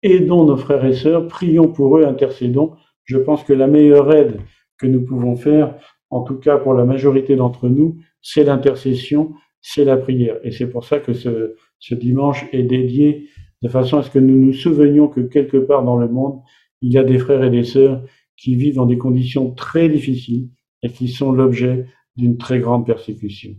aidons 0.03 0.45
nos 0.45 0.57
frères 0.57 0.85
et 0.85 0.93
sœurs, 0.93 1.27
prions 1.27 1.67
pour 1.67 1.97
eux, 1.97 2.05
intercédons. 2.05 2.73
Je 3.05 3.17
pense 3.17 3.43
que 3.43 3.53
la 3.53 3.67
meilleure 3.67 4.11
aide 4.13 4.39
que 4.77 4.87
nous 4.87 5.03
pouvons 5.03 5.35
faire, 5.35 5.75
en 6.09 6.21
tout 6.21 6.37
cas 6.37 6.57
pour 6.57 6.73
la 6.73 6.85
majorité 6.85 7.35
d'entre 7.35 7.69
nous, 7.69 7.97
c'est 8.21 8.43
l'intercession, 8.43 9.33
c'est 9.61 9.85
la 9.85 9.97
prière. 9.97 10.37
Et 10.43 10.51
c'est 10.51 10.69
pour 10.69 10.85
ça 10.85 10.99
que 10.99 11.13
ce, 11.13 11.55
ce 11.79 11.95
dimanche 11.95 12.45
est 12.51 12.63
dédié 12.63 13.27
de 13.61 13.69
façon 13.69 13.97
à 13.97 14.03
ce 14.03 14.09
que 14.09 14.19
nous 14.19 14.37
nous 14.37 14.53
souvenions 14.53 15.07
que 15.07 15.21
quelque 15.21 15.57
part 15.57 15.83
dans 15.83 15.97
le 15.97 16.07
monde, 16.07 16.39
il 16.81 16.93
y 16.93 16.97
a 16.97 17.03
des 17.03 17.19
frères 17.19 17.43
et 17.43 17.49
des 17.49 17.63
sœurs 17.63 18.03
qui 18.37 18.55
vivent 18.55 18.75
dans 18.75 18.85
des 18.85 18.97
conditions 18.97 19.51
très 19.51 19.89
difficiles 19.89 20.49
et 20.81 20.89
qui 20.89 21.09
sont 21.09 21.31
l'objet 21.31 21.85
d'une 22.15 22.37
très 22.37 22.59
grande 22.59 22.85
persécution. 22.85 23.51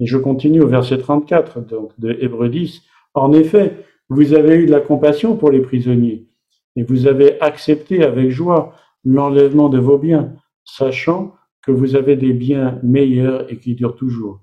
Et 0.00 0.06
je 0.06 0.16
continue 0.16 0.62
au 0.62 0.68
verset 0.68 0.98
34 0.98 1.66
donc, 1.66 1.98
de 1.98 2.16
Hébreu 2.20 2.48
10. 2.48 2.82
En 3.14 3.32
effet, 3.32 3.76
vous 4.08 4.34
avez 4.34 4.56
eu 4.56 4.66
de 4.66 4.70
la 4.70 4.80
compassion 4.80 5.36
pour 5.36 5.50
les 5.50 5.60
prisonniers 5.60 6.26
et 6.76 6.82
vous 6.82 7.06
avez 7.06 7.40
accepté 7.40 8.04
avec 8.04 8.30
joie 8.30 8.74
l'enlèvement 9.04 9.68
de 9.68 9.78
vos 9.78 9.98
biens, 9.98 10.34
sachant 10.64 11.34
que 11.62 11.70
vous 11.72 11.96
avez 11.96 12.16
des 12.16 12.32
biens 12.32 12.78
meilleurs 12.82 13.50
et 13.50 13.58
qui 13.58 13.74
durent 13.74 13.96
toujours. 13.96 14.40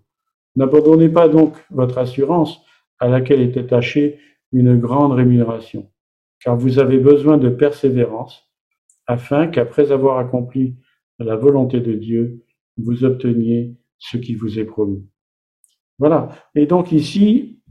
N'abandonnez 0.55 1.10
pas 1.10 1.29
donc 1.29 1.55
votre 1.70 1.98
assurance 1.98 2.62
à 3.00 3.08
laquelle 3.08 3.41
est 3.41 3.58
attachée 3.58 4.20
une 4.51 4.77
grande 4.77 5.13
rémunération, 5.13 5.89
car 6.39 6.58
vous 6.58 6.79
avez 6.79 6.98
besoin 6.98 7.38
de 7.38 7.50
persévérance, 7.50 8.50
afin 9.08 9.48
qu'après 9.48 9.91
avoir 9.91 10.20
accompli 10.20 10.75
la 11.20 11.36
volonté 11.36 11.79
de 11.79 11.93
Dieu, 11.93 12.43
vous 12.77 13.03
obteniez 13.03 13.75
ce 13.98 14.17
qui 14.17 14.36
vous 14.36 14.60
est 14.60 14.65
promis. 14.65 15.08
Voilà. 16.00 16.29
Et 16.55 16.65
donc 16.65 16.91
ici, 16.91 17.62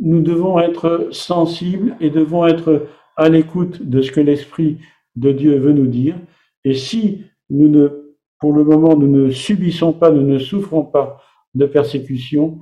nous 0.00 0.20
devons 0.20 0.58
être 0.58 1.08
sensibles 1.10 1.96
et 2.00 2.10
devons 2.10 2.46
être 2.46 2.86
à 3.16 3.28
l'écoute 3.28 3.82
de 3.82 4.02
ce 4.02 4.12
que 4.12 4.20
l'Esprit 4.20 4.78
de 5.16 5.32
Dieu 5.32 5.58
veut 5.58 5.72
nous 5.72 5.86
dire. 5.86 6.16
Et 6.64 6.74
si 6.74 7.24
nous 7.50 7.68
ne, 7.68 8.14
pour 8.38 8.52
le 8.52 8.64
moment, 8.64 8.96
nous 8.96 9.08
ne 9.08 9.30
subissons 9.30 9.92
pas, 9.92 10.10
nous 10.10 10.26
ne 10.26 10.38
souffrons 10.38 10.84
pas 10.84 11.20
de 11.54 11.66
persécution, 11.66 12.58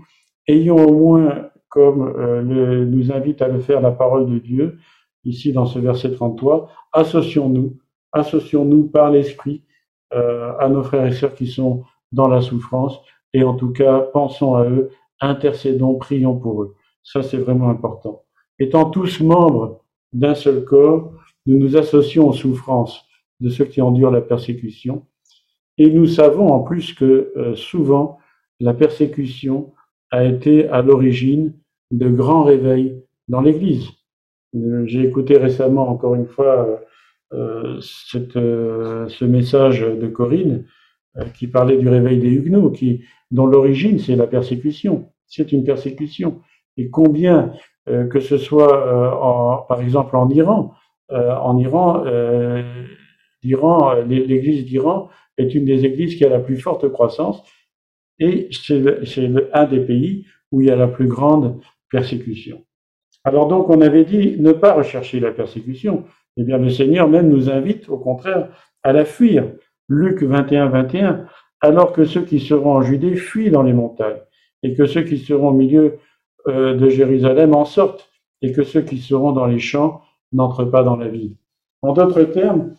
ayons 0.46 0.76
au 0.76 0.94
moins, 0.94 1.48
comme 1.68 2.14
euh, 2.16 2.84
nous 2.84 3.10
invite 3.10 3.42
à 3.42 3.48
le 3.48 3.58
faire 3.58 3.80
la 3.80 3.90
parole 3.90 4.30
de 4.30 4.38
Dieu, 4.38 4.78
ici 5.24 5.52
dans 5.52 5.66
ce 5.66 5.78
verset 5.78 6.12
33, 6.12 6.70
associons-nous, 6.92 7.76
associons-nous 8.12 8.84
par 8.84 9.10
l'Esprit 9.10 9.64
euh, 10.12 10.52
à 10.60 10.68
nos 10.68 10.84
frères 10.84 11.06
et 11.06 11.12
sœurs 11.12 11.34
qui 11.34 11.48
sont 11.48 11.82
dans 12.12 12.28
la 12.28 12.40
souffrance, 12.40 13.00
et 13.32 13.42
en 13.42 13.54
tout 13.54 13.72
cas, 13.72 13.98
pensons 13.98 14.54
à 14.54 14.64
eux, 14.64 14.90
intercédons, 15.20 15.96
prions 15.96 16.36
pour 16.36 16.62
eux. 16.62 16.76
Ça, 17.04 17.22
c'est 17.22 17.36
vraiment 17.36 17.68
important. 17.68 18.24
Étant 18.58 18.90
tous 18.90 19.20
membres 19.20 19.84
d'un 20.12 20.34
seul 20.34 20.64
corps, 20.64 21.12
nous 21.46 21.58
nous 21.58 21.76
associons 21.76 22.28
aux 22.28 22.32
souffrances 22.32 23.04
de 23.40 23.50
ceux 23.50 23.66
qui 23.66 23.82
endurent 23.82 24.10
la 24.10 24.22
persécution. 24.22 25.06
Et 25.76 25.90
nous 25.90 26.06
savons 26.06 26.48
en 26.48 26.60
plus 26.60 26.94
que 26.94 27.32
euh, 27.36 27.54
souvent, 27.54 28.18
la 28.60 28.72
persécution 28.74 29.72
a 30.10 30.24
été 30.24 30.68
à 30.68 30.82
l'origine 30.82 31.52
de 31.90 32.08
grands 32.08 32.44
réveils 32.44 33.02
dans 33.28 33.40
l'Église. 33.40 33.88
Euh, 34.54 34.86
j'ai 34.86 35.02
écouté 35.02 35.36
récemment, 35.36 35.88
encore 35.88 36.14
une 36.14 36.26
fois, 36.26 36.80
euh, 37.32 37.80
ce 37.80 39.24
message 39.24 39.80
de 39.80 40.06
Corinne 40.06 40.64
qui 41.34 41.46
parlait 41.48 41.76
du 41.76 41.88
réveil 41.88 42.18
des 42.18 42.30
Huguenots, 42.30 42.70
qui, 42.70 43.04
dont 43.30 43.46
l'origine, 43.46 43.98
c'est 43.98 44.16
la 44.16 44.26
persécution. 44.26 45.10
C'est 45.26 45.52
une 45.52 45.64
persécution 45.64 46.40
et 46.76 46.90
combien, 46.90 47.52
euh, 47.88 48.06
que 48.06 48.20
ce 48.20 48.38
soit 48.38 48.86
euh, 48.86 49.10
en, 49.10 49.58
par 49.68 49.80
exemple 49.80 50.16
en 50.16 50.28
Iran, 50.30 50.74
euh, 51.12 51.34
en 51.36 51.58
Iran, 51.58 52.04
l'Iran, 53.42 53.94
l'Église 54.06 54.64
d'Iran 54.64 55.10
est 55.36 55.54
une 55.54 55.64
des 55.64 55.84
églises 55.84 56.16
qui 56.16 56.24
a 56.24 56.28
la 56.28 56.38
plus 56.38 56.56
forte 56.56 56.88
croissance 56.88 57.42
et 58.18 58.48
c'est 58.52 59.30
un 59.52 59.64
des 59.64 59.80
pays 59.80 60.26
où 60.50 60.60
il 60.60 60.68
y 60.68 60.70
a 60.70 60.76
la 60.76 60.88
plus 60.88 61.08
grande 61.08 61.60
persécution. 61.90 62.64
Alors 63.24 63.48
donc 63.48 63.68
on 63.68 63.80
avait 63.80 64.04
dit 64.04 64.36
ne 64.38 64.52
pas 64.52 64.72
rechercher 64.72 65.20
la 65.20 65.30
persécution. 65.30 66.04
Eh 66.36 66.42
bien 66.42 66.58
le 66.58 66.70
Seigneur 66.70 67.08
même 67.08 67.28
nous 67.28 67.50
invite 67.50 67.88
au 67.88 67.98
contraire 67.98 68.48
à 68.82 68.92
la 68.92 69.04
fuir. 69.04 69.52
Luc 69.88 70.22
21, 70.22 70.68
21, 70.68 71.26
alors 71.60 71.92
que 71.92 72.04
ceux 72.04 72.22
qui 72.22 72.40
seront 72.40 72.72
en 72.72 72.82
Judée 72.82 73.16
fuient 73.16 73.50
dans 73.50 73.62
les 73.62 73.74
montagnes 73.74 74.20
et 74.62 74.74
que 74.74 74.86
ceux 74.86 75.02
qui 75.02 75.18
seront 75.18 75.48
au 75.48 75.52
milieu 75.52 75.98
euh, 76.48 76.74
de 76.74 76.88
Jérusalem 76.88 77.54
en 77.54 77.64
sorte 77.64 78.10
et 78.42 78.52
que 78.52 78.62
ceux 78.62 78.82
qui 78.82 78.98
seront 78.98 79.32
dans 79.32 79.46
les 79.46 79.58
champs 79.58 80.02
n'entrent 80.32 80.64
pas 80.64 80.82
dans 80.82 80.96
la 80.96 81.08
ville. 81.08 81.36
En 81.82 81.92
d'autres 81.92 82.24
termes, 82.24 82.74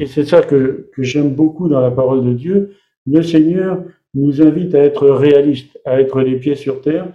et 0.00 0.06
c'est 0.06 0.24
ça 0.24 0.42
que, 0.42 0.90
que 0.94 1.02
j'aime 1.02 1.34
beaucoup 1.34 1.68
dans 1.68 1.80
la 1.80 1.90
parole 1.90 2.24
de 2.24 2.32
Dieu, 2.32 2.76
le 3.06 3.22
Seigneur 3.22 3.84
nous 4.14 4.42
invite 4.42 4.74
à 4.74 4.80
être 4.80 5.08
réalistes, 5.08 5.78
à 5.84 6.00
être 6.00 6.20
les 6.20 6.36
pieds 6.36 6.54
sur 6.54 6.80
terre. 6.80 7.08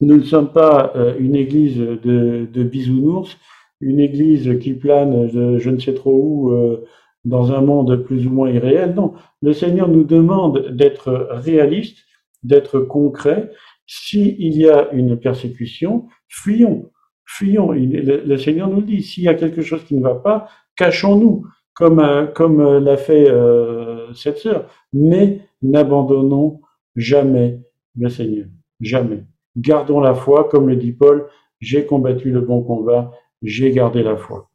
Nous 0.00 0.16
ne 0.16 0.22
sommes 0.22 0.52
pas 0.52 0.92
euh, 0.96 1.14
une 1.18 1.36
église 1.36 1.76
de, 1.78 2.62
bisounours, 2.62 3.36
une 3.80 4.00
église 4.00 4.58
qui 4.58 4.72
plane 4.74 5.28
je 5.58 5.70
ne 5.70 5.78
sais 5.78 5.94
trop 5.94 6.14
où 6.14 6.52
euh, 6.52 6.84
dans 7.24 7.52
un 7.52 7.60
monde 7.60 8.02
plus 8.02 8.26
ou 8.26 8.30
moins 8.30 8.50
irréel. 8.50 8.94
Non, 8.94 9.14
le 9.42 9.52
Seigneur 9.52 9.88
nous 9.88 10.04
demande 10.04 10.68
d'être 10.70 11.28
réalistes, 11.30 11.98
d'être 12.42 12.80
concrets 12.80 13.50
s'il 13.86 14.56
y 14.56 14.68
a 14.68 14.90
une 14.92 15.18
persécution, 15.18 16.06
fuyons, 16.28 16.90
fuyons. 17.24 17.72
Le, 17.72 18.36
Seigneur 18.36 18.68
nous 18.68 18.82
dit, 18.82 19.02
s'il 19.02 19.24
y 19.24 19.28
a 19.28 19.34
quelque 19.34 19.62
chose 19.62 19.84
qui 19.84 19.96
ne 19.96 20.02
va 20.02 20.14
pas, 20.14 20.48
cachons-nous, 20.76 21.46
comme, 21.74 22.00
euh, 22.00 22.26
comme 22.26 22.60
euh, 22.60 22.80
l'a 22.80 22.96
fait 22.96 23.28
euh, 23.30 24.12
cette 24.14 24.38
sœur. 24.38 24.68
Mais 24.92 25.40
n'abandonnons 25.62 26.60
jamais 26.96 27.60
le 27.96 28.08
Seigneur, 28.08 28.46
jamais. 28.80 29.24
Gardons 29.56 30.00
la 30.00 30.14
foi, 30.14 30.48
comme 30.48 30.68
le 30.68 30.76
dit 30.76 30.92
Paul, 30.92 31.28
j'ai 31.60 31.86
combattu 31.86 32.30
le 32.30 32.40
bon 32.40 32.62
combat, 32.62 33.12
j'ai 33.42 33.70
gardé 33.70 34.02
la 34.02 34.16
foi. 34.16 34.50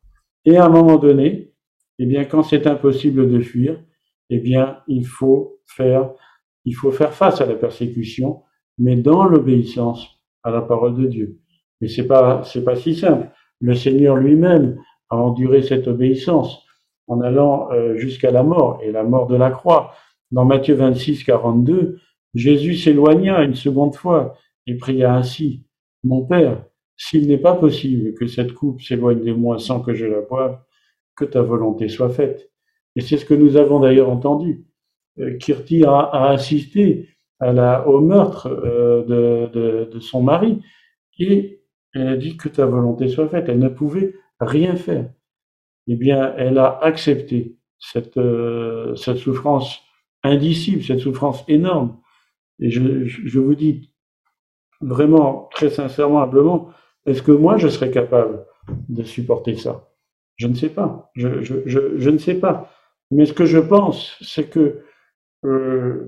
Et 0.46 0.58
à 0.58 0.66
un 0.66 0.70
moment 0.70 0.98
donné, 0.98 1.54
eh 2.00 2.06
bien, 2.06 2.26
quand 2.26 2.44
c'est 2.44 2.68
impossible 2.68 3.30
de 3.30 3.40
fuir, 3.40 3.80
eh 4.30 4.40
bien, 4.40 4.80
il 4.88 5.06
faut 5.06 5.60
faire, 5.66 6.12
il 6.66 6.74
faut 6.74 6.92
faire 6.92 7.14
face 7.14 7.42
à 7.42 7.46
la 7.46 7.56
persécution, 7.56 8.44
mais 8.78 8.96
dans 8.96 9.26
l'obéissance 9.26 10.08
à 10.44 10.52
la 10.52 10.62
parole 10.62 10.96
de 10.96 11.08
Dieu. 11.08 11.40
Mais 11.82 11.88
c'est 11.88 12.08
pas, 12.08 12.44
c'est 12.44 12.64
pas 12.64 12.76
si 12.76 12.96
simple. 12.96 13.30
Le 13.60 13.76
Seigneur 13.76 14.16
lui-même 14.16 14.80
a 15.10 15.18
enduré 15.18 15.62
cette 15.62 15.88
obéissance 15.88 16.64
en 17.08 17.22
allant 17.22 17.72
euh, 17.72 17.96
jusqu'à 17.96 18.32
la 18.32 18.44
mort 18.44 18.80
et 18.84 18.92
la 18.92 19.04
mort 19.04 19.28
de 19.28 19.36
la 19.36 19.52
croix. 19.52 19.94
Dans 20.32 20.46
Matthieu 20.46 20.76
26, 20.76 21.24
42, 21.24 22.00
Jésus 22.34 22.76
s'éloigna 22.76 23.44
une 23.44 23.56
seconde 23.56 23.96
fois 23.96 24.36
et 24.68 24.76
pria 24.76 25.16
ainsi, 25.16 25.64
Mon 26.04 26.26
Père, 26.26 26.64
s'il 26.98 27.28
n'est 27.28 27.38
pas 27.38 27.56
possible 27.56 28.14
que 28.16 28.28
cette 28.28 28.54
coupe 28.54 28.82
s'éloigne 28.82 29.24
de 29.24 29.32
moi 29.32 29.60
sans 29.60 29.80
que 29.80 29.94
je 29.94 30.06
la 30.06 30.22
boive, 30.22 30.60
que 31.16 31.26
ta 31.26 31.42
volonté 31.42 31.88
soit 31.88 32.10
faite. 32.10 32.52
Et 32.96 33.02
c'est 33.02 33.18
ce 33.18 33.26
que 33.26 33.34
nous 33.34 33.56
avons 33.58 33.80
d'ailleurs 33.80 34.10
entendu. 34.10 34.66
Euh, 35.20 35.38
Kirti 35.38 35.84
a, 35.86 36.30
assisté 36.30 37.10
à 37.40 37.54
la, 37.54 37.88
au 37.88 38.02
meurtre 38.02 38.48
euh, 38.48 39.04
de, 39.04 39.90
de, 39.92 40.00
son 40.00 40.22
mari 40.22 40.62
et 41.20 41.62
elle 41.94 42.08
a 42.08 42.18
dit 42.18 42.38
que 42.38 42.50
ta 42.50 42.66
volonté 42.66 43.08
soit 43.08 43.30
faite. 43.30 43.46
Elle 43.48 43.60
ne 43.60 43.70
pouvait 43.70 44.16
rien 44.40 44.76
faire. 44.76 45.10
Eh 45.88 45.96
bien, 45.96 46.34
elle 46.38 46.58
a 46.58 46.80
accepté 46.82 47.58
cette, 47.80 48.18
euh, 48.18 48.96
cette 48.96 49.18
souffrance 49.18 49.80
indicible, 50.24 50.84
cette 50.84 51.00
souffrance 51.00 51.44
énorme. 51.48 51.98
Et 52.60 52.70
je, 52.72 53.06
je 53.06 53.40
vous 53.40 53.56
dis 53.56 53.94
vraiment, 54.82 55.50
très 55.54 55.70
sincèrement, 55.70 56.22
humblement, 56.22 56.70
est-ce 57.06 57.22
que 57.22 57.32
moi, 57.32 57.58
je 57.58 57.68
serais 57.68 57.92
capable 57.92 58.46
de 58.90 59.04
supporter 59.04 59.56
ça? 59.56 59.90
Je 60.36 60.48
ne 60.48 60.54
sais 60.54 60.70
pas. 60.70 61.10
Je, 61.16 61.42
je, 61.42 61.56
je, 61.66 61.98
je, 61.98 62.10
ne 62.10 62.18
sais 62.18 62.36
pas. 62.36 62.72
Mais 63.12 63.26
ce 63.26 63.34
que 63.34 63.46
je 63.46 63.58
pense, 63.58 64.18
c'est 64.22 64.50
que 64.50 64.82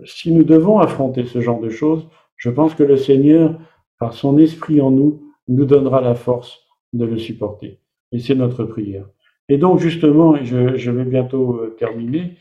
si 0.05 0.31
nous 0.31 0.43
devons 0.43 0.79
affronter 0.79 1.25
ce 1.25 1.41
genre 1.41 1.59
de 1.59 1.69
choses, 1.69 2.07
je 2.35 2.49
pense 2.49 2.73
que 2.73 2.83
le 2.83 2.97
Seigneur, 2.97 3.59
par 3.99 4.13
son 4.13 4.37
esprit 4.37 4.81
en 4.81 4.91
nous, 4.91 5.21
nous 5.47 5.65
donnera 5.65 6.01
la 6.01 6.15
force 6.15 6.59
de 6.93 7.05
le 7.05 7.17
supporter. 7.17 7.79
Et 8.11 8.19
c'est 8.19 8.35
notre 8.35 8.63
prière. 8.63 9.05
Et 9.49 9.57
donc, 9.57 9.79
justement, 9.79 10.35
je 10.43 10.91
vais 10.91 11.05
bientôt 11.05 11.55
euh, 11.55 11.75
terminer, 11.77 12.37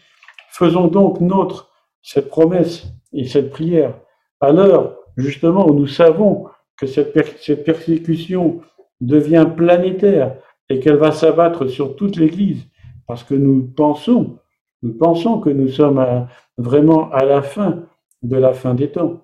faisons 0.50 0.88
donc 0.88 1.20
notre 1.20 1.70
cette 2.02 2.28
promesse 2.28 2.86
et 3.12 3.24
cette 3.24 3.50
prière 3.50 3.94
à 4.40 4.52
l'heure, 4.52 4.96
justement, 5.16 5.68
où 5.68 5.74
nous 5.74 5.86
savons 5.86 6.46
que 6.76 6.86
cette, 6.86 7.16
cette 7.40 7.64
persécution 7.64 8.60
devient 9.00 9.46
planétaire 9.56 10.36
et 10.68 10.80
qu'elle 10.80 10.96
va 10.96 11.12
s'abattre 11.12 11.66
sur 11.66 11.96
toute 11.96 12.16
l'Église, 12.16 12.66
parce 13.06 13.24
que 13.24 13.34
nous 13.34 13.62
pensons, 13.62 14.38
nous 14.82 14.92
pensons 14.94 15.40
que 15.40 15.50
nous 15.50 15.68
sommes 15.68 16.28
vraiment 16.56 17.10
à 17.10 17.24
la 17.24 17.42
fin 17.42 17.84
de 18.22 18.36
la 18.36 18.52
fin 18.52 18.74
des 18.74 18.90
temps. 18.90 19.22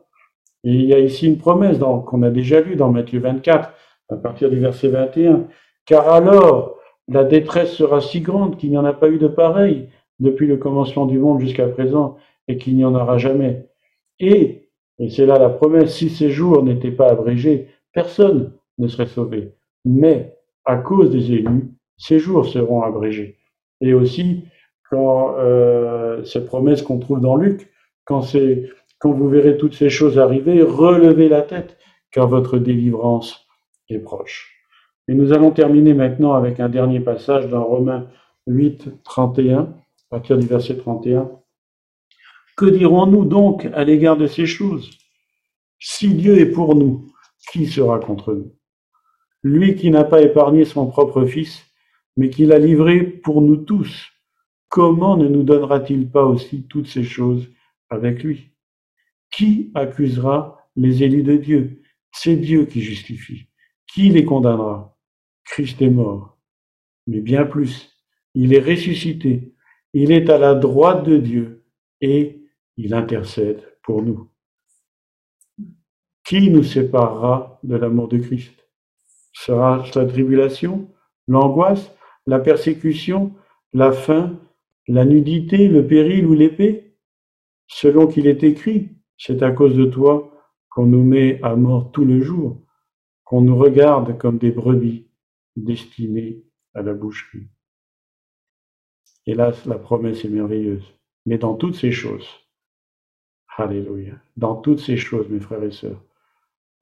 Et 0.65 0.73
il 0.73 0.85
y 0.85 0.95
a 0.95 0.99
ici 0.99 1.27
une 1.27 1.39
promesse 1.39 1.79
qu'on 1.79 2.23
a 2.23 2.31
déjà 2.31 2.61
lue 2.61 2.77
dans 2.77 2.91
Matthieu 2.91 3.21
24, 3.21 3.73
à 4.11 4.17
partir 4.17 4.51
du 4.51 4.59
verset 4.59 4.89
21, 4.89 5.47
car 5.85 6.09
alors 6.09 6.77
la 7.09 7.25
détresse 7.25 7.73
sera 7.73 8.01
si 8.01 8.21
grande 8.21 8.57
qu'il 8.57 8.71
n'y 8.71 8.79
en 8.79 8.85
a 8.85 8.93
pas 8.95 9.09
eu 9.09 9.19
de 9.19 9.29
pareil 9.29 9.89
depuis 10.21 10.47
le 10.47 10.57
commencement 10.57 11.07
du 11.07 11.19
monde 11.19 11.41
jusqu'à 11.41 11.69
présent 11.69 12.17
et 12.49 12.57
qu'il 12.57 12.77
n'y 12.77 12.85
en 12.85 12.95
aura 12.95 13.19
jamais. 13.19 13.69
Et 14.21 14.65
et 14.99 15.11
c'est 15.11 15.27
là 15.27 15.39
la 15.39 15.51
promesse, 15.51 15.97
si 15.97 16.09
ces 16.09 16.31
jours 16.31 16.63
n'étaient 16.63 16.93
pas 16.93 17.11
abrégés, 17.11 17.69
personne 17.93 18.53
ne 18.79 18.87
serait 18.87 19.07
sauvé. 19.07 19.55
Mais 19.85 20.37
à 20.65 20.77
cause 20.77 21.11
des 21.11 21.33
élus, 21.33 21.73
ces 21.97 22.19
jours 22.19 22.47
seront 22.47 22.83
abrégés. 22.83 23.39
Et 23.81 23.93
aussi, 23.93 24.45
quand 24.91 25.37
euh, 25.39 26.23
qu'on 26.87 26.99
trouve 26.99 27.21
dans 27.21 27.37
Luc, 27.37 27.71
quand, 28.05 28.23
quand 28.99 29.13
vous 29.13 29.29
verrez 29.29 29.57
toutes 29.57 29.75
ces 29.75 29.91
choses 29.91 30.19
arriver, 30.19 30.63
relevez 30.63 31.29
la 31.29 31.43
tête, 31.43 31.77
car 32.11 32.29
votre 32.29 32.59
délivrance 32.59 33.47
est 33.89 33.99
proche. 33.99 34.55
Et 35.09 35.15
nous 35.15 35.33
allons 35.33 35.51
terminer 35.51 35.95
maintenant 35.95 36.35
avec 36.35 36.61
un 36.61 36.69
dernier 36.69 37.01
passage 37.01 37.49
dans 37.49 37.65
Romains 37.65 38.09
8, 38.47 39.03
31, 39.05 39.59
à 39.59 39.69
partir 40.11 40.39
du 40.39 40.47
verset 40.47 40.77
31. 40.77 41.31
Que 42.57 42.67
dirons-nous 42.67 43.25
donc 43.25 43.69
à 43.75 43.85
l'égard 43.85 44.17
de 44.17 44.27
ces 44.27 44.47
choses? 44.47 44.91
Si 45.79 46.15
Dieu 46.15 46.39
est 46.39 46.47
pour 46.51 46.75
nous, 46.75 47.07
qui 47.51 47.67
sera 47.67 47.99
contre 47.99 48.33
nous? 48.33 48.53
Lui 49.43 49.75
qui 49.75 49.91
n'a 49.91 50.05
pas 50.05 50.23
épargné 50.23 50.65
son 50.65 50.87
propre 50.87 51.27
Fils, 51.27 51.67
mais 52.17 52.31
qui 52.31 52.47
l'a 52.47 52.59
livré 52.59 53.03
pour 53.03 53.43
nous 53.43 53.57
tous, 53.57 54.14
comment 54.75 55.17
ne 55.17 55.29
nous 55.29 55.45
donnera-t-il 55.45 56.11
pas 56.11 56.25
aussi 56.25 56.65
toutes 56.65 56.89
ces 56.89 57.05
choses 57.05 57.49
avec 57.91 58.25
lui? 58.25 58.51
Qui 59.31 59.71
accusera 59.73 60.69
les 60.75 61.05
élus 61.05 61.23
de 61.23 61.37
Dieu? 61.37 61.81
C'est 62.11 62.35
Dieu 62.35 62.67
qui 62.67 62.81
justifie. 62.81 63.47
Qui 63.87 64.11
les 64.11 64.25
condamnera? 64.25 64.99
Christ 65.45 65.81
est 65.81 65.91
mort. 65.91 66.37
Mais 67.07 67.21
bien 67.21 67.45
plus, 67.45 67.95
il 68.35 68.53
est 68.53 68.59
ressuscité. 68.59 69.55
Il 69.93 70.11
est 70.11 70.29
à 70.29 70.39
la 70.39 70.57
droite 70.57 71.05
de 71.05 71.19
Dieu 71.19 71.65
et 72.01 72.43
il 72.77 72.95
intercède 72.95 73.63
pour 73.85 74.03
nous. 74.03 74.29
Qui 76.25 76.51
nous 76.51 76.65
séparera 76.65 77.61
de 77.63 77.77
l'amour 77.77 78.09
de 78.09 78.19
Christ? 78.19 78.59
Sera 79.35 79.85
la 79.95 80.05
tribulation, 80.05 80.91
l'angoisse, 81.29 81.93
la 82.27 82.41
persécution, 82.41 83.33
la 83.73 83.93
faim, 83.93 84.41
la 84.89 85.05
nudité, 85.05 85.69
le 85.69 85.87
péril 85.87 86.27
ou 86.27 86.35
l'épée? 86.35 86.97
Selon 87.67 88.07
qu'il 88.07 88.27
est 88.27 88.43
écrit, 88.43 88.91
c'est 89.17 89.43
à 89.43 89.51
cause 89.51 89.75
de 89.75 89.87
toi 89.87 90.31
qu'on 90.69 90.87
nous 90.87 91.05
met 91.05 91.41
à 91.43 91.57
mort 91.57 91.93
tout 91.93 92.05
le 92.05 92.21
jour, 92.21 92.61
qu'on 93.25 93.41
nous 93.41 93.57
regarde 93.57 94.19
comme 94.19 94.39
des 94.39 94.51
brebis 94.51 95.09
destinées 95.57 96.45
à 96.75 96.83
la 96.83 96.95
boucherie. 96.95 97.49
Hélas, 99.27 99.65
la 99.67 99.79
promesse 99.79 100.25
est 100.25 100.29
merveilleuse. 100.29 100.85
Mais 101.27 101.39
dans 101.39 101.55
toutes 101.55 101.77
ces 101.77 101.93
choses, 101.93 102.29
Alléluia. 103.57 104.15
Dans 104.37 104.57
toutes 104.57 104.81
ces 104.81 104.97
choses, 104.97 105.29
mes 105.29 105.41
frères 105.41 105.63
et 105.63 105.71
sœurs, 105.71 106.03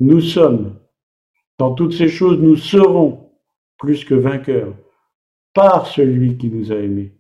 nous 0.01 0.21
sommes, 0.21 0.79
dans 1.59 1.75
toutes 1.75 1.93
ces 1.93 2.09
choses, 2.09 2.39
nous 2.39 2.57
serons 2.57 3.31
plus 3.79 4.05
que 4.05 4.15
vainqueurs 4.15 4.75
par 5.53 5.87
celui 5.87 6.39
qui 6.39 6.49
nous 6.49 6.73
a 6.73 6.77
aimés. 6.77 7.13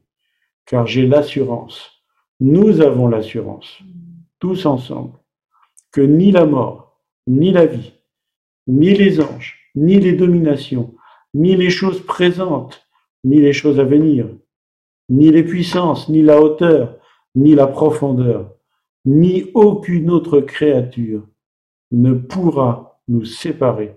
Car 0.66 0.86
j'ai 0.86 1.06
l'assurance, 1.06 2.02
nous 2.40 2.80
avons 2.80 3.08
l'assurance, 3.08 3.78
tous 4.38 4.66
ensemble, 4.66 5.12
que 5.92 6.00
ni 6.00 6.32
la 6.32 6.46
mort, 6.46 6.98
ni 7.26 7.52
la 7.52 7.66
vie, 7.66 7.92
ni 8.66 8.94
les 8.94 9.20
anges, 9.20 9.58
ni 9.74 9.98
les 10.00 10.12
dominations, 10.12 10.94
ni 11.34 11.56
les 11.56 11.70
choses 11.70 12.04
présentes, 12.04 12.86
ni 13.24 13.40
les 13.40 13.52
choses 13.52 13.78
à 13.78 13.84
venir, 13.84 14.28
ni 15.08 15.30
les 15.30 15.44
puissances, 15.44 16.08
ni 16.08 16.22
la 16.22 16.40
hauteur, 16.40 16.96
ni 17.34 17.54
la 17.54 17.66
profondeur, 17.66 18.54
ni 19.04 19.50
aucune 19.54 20.10
autre 20.10 20.40
créature 20.40 21.26
ne 21.90 22.14
pourra 22.14 23.00
nous 23.08 23.24
séparer 23.24 23.96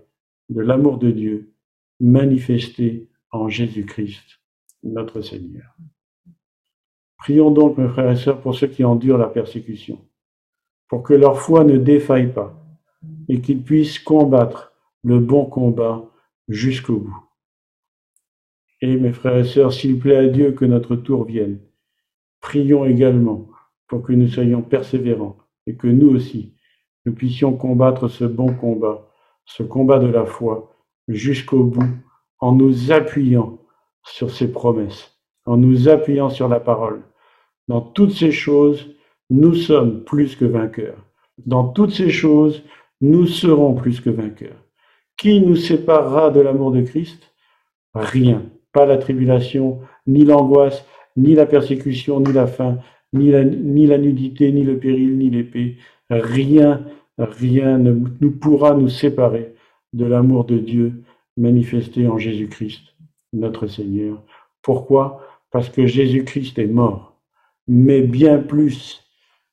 de 0.49 0.61
l'amour 0.61 0.97
de 0.97 1.11
Dieu 1.11 1.53
manifesté 1.99 3.09
en 3.31 3.47
Jésus-Christ, 3.47 4.41
notre 4.83 5.21
Seigneur. 5.21 5.75
Prions 7.25 7.49
donc, 7.49 7.79
mes 7.79 7.87
frères 7.87 8.11
et 8.11 8.15
sœurs, 8.15 8.39
pour 8.39 8.53
ceux 8.53 8.67
qui 8.67 8.83
endurent 8.83 9.17
la 9.17 9.25
persécution, 9.25 9.97
pour 10.87 11.01
que 11.01 11.15
leur 11.15 11.39
foi 11.39 11.63
ne 11.63 11.75
défaille 11.75 12.31
pas 12.31 12.53
et 13.27 13.41
qu'ils 13.41 13.63
puissent 13.63 13.97
combattre 13.97 14.73
le 15.03 15.17
bon 15.17 15.47
combat 15.47 16.05
jusqu'au 16.47 16.97
bout. 16.97 17.17
Et 18.79 18.95
mes 18.97 19.11
frères 19.11 19.37
et 19.37 19.43
sœurs, 19.43 19.73
s'il 19.73 19.97
plaît 19.97 20.17
à 20.17 20.27
Dieu 20.27 20.51
que 20.51 20.65
notre 20.65 20.95
tour 20.95 21.25
vienne, 21.25 21.57
prions 22.41 22.85
également 22.85 23.47
pour 23.87 24.03
que 24.03 24.13
nous 24.13 24.27
soyons 24.27 24.61
persévérants 24.61 25.37
et 25.65 25.75
que 25.75 25.87
nous 25.87 26.09
aussi, 26.15 26.53
nous 27.07 27.13
puissions 27.15 27.57
combattre 27.57 28.07
ce 28.07 28.25
bon 28.25 28.53
combat, 28.53 29.09
ce 29.45 29.63
combat 29.63 29.97
de 29.97 30.09
la 30.09 30.25
foi, 30.25 30.75
jusqu'au 31.07 31.63
bout, 31.63 31.89
en 32.37 32.51
nous 32.51 32.91
appuyant 32.91 33.57
sur 34.03 34.29
ses 34.29 34.51
promesses, 34.51 35.19
en 35.45 35.57
nous 35.57 35.89
appuyant 35.89 36.29
sur 36.29 36.47
la 36.47 36.59
parole. 36.59 37.01
Dans 37.67 37.81
toutes 37.81 38.11
ces 38.11 38.31
choses, 38.31 38.95
nous 39.29 39.55
sommes 39.55 40.03
plus 40.03 40.35
que 40.35 40.45
vainqueurs. 40.45 40.97
Dans 41.45 41.67
toutes 41.67 41.91
ces 41.91 42.09
choses, 42.09 42.63
nous 43.01 43.25
serons 43.25 43.73
plus 43.73 43.99
que 43.99 44.09
vainqueurs. 44.09 44.61
Qui 45.17 45.41
nous 45.41 45.55
séparera 45.55 46.29
de 46.29 46.41
l'amour 46.41 46.71
de 46.71 46.81
Christ? 46.81 47.31
Rien. 47.93 48.43
Pas 48.71 48.85
la 48.85 48.97
tribulation, 48.97 49.79
ni 50.05 50.25
l'angoisse, 50.25 50.85
ni 51.17 51.33
la 51.33 51.45
persécution, 51.45 52.19
ni 52.19 52.33
la 52.33 52.47
faim, 52.47 52.79
ni 53.13 53.31
la, 53.31 53.97
nudité, 53.97 54.51
ni 54.51 54.63
le 54.63 54.77
péril, 54.77 55.17
ni 55.17 55.29
l'épée. 55.29 55.77
Rien, 56.09 56.85
rien 57.17 57.77
ne 57.77 58.27
pourra 58.27 58.73
nous 58.73 58.89
séparer 58.89 59.53
de 59.93 60.05
l'amour 60.05 60.45
de 60.45 60.57
Dieu 60.57 61.03
manifesté 61.37 62.07
en 62.07 62.17
Jésus-Christ, 62.17 62.81
notre 63.33 63.67
Seigneur. 63.67 64.21
Pourquoi? 64.61 65.21
Parce 65.51 65.69
que 65.69 65.85
Jésus-Christ 65.85 66.59
est 66.59 66.67
mort. 66.67 67.14
Mais 67.67 68.01
bien 68.01 68.39
plus. 68.39 69.03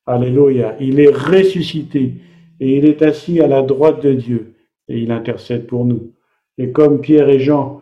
Alléluia. 0.05 0.75
Il 0.79 0.99
est 0.99 1.13
ressuscité 1.13 2.15
et 2.59 2.77
il 2.77 2.85
est 2.85 3.01
assis 3.01 3.39
à 3.39 3.47
la 3.47 3.61
droite 3.61 4.03
de 4.03 4.13
Dieu 4.13 4.53
et 4.87 4.99
il 4.99 5.11
intercède 5.11 5.67
pour 5.67 5.85
nous. 5.85 6.13
Et 6.57 6.71
comme 6.71 7.01
Pierre 7.01 7.29
et 7.29 7.39
Jean, 7.39 7.81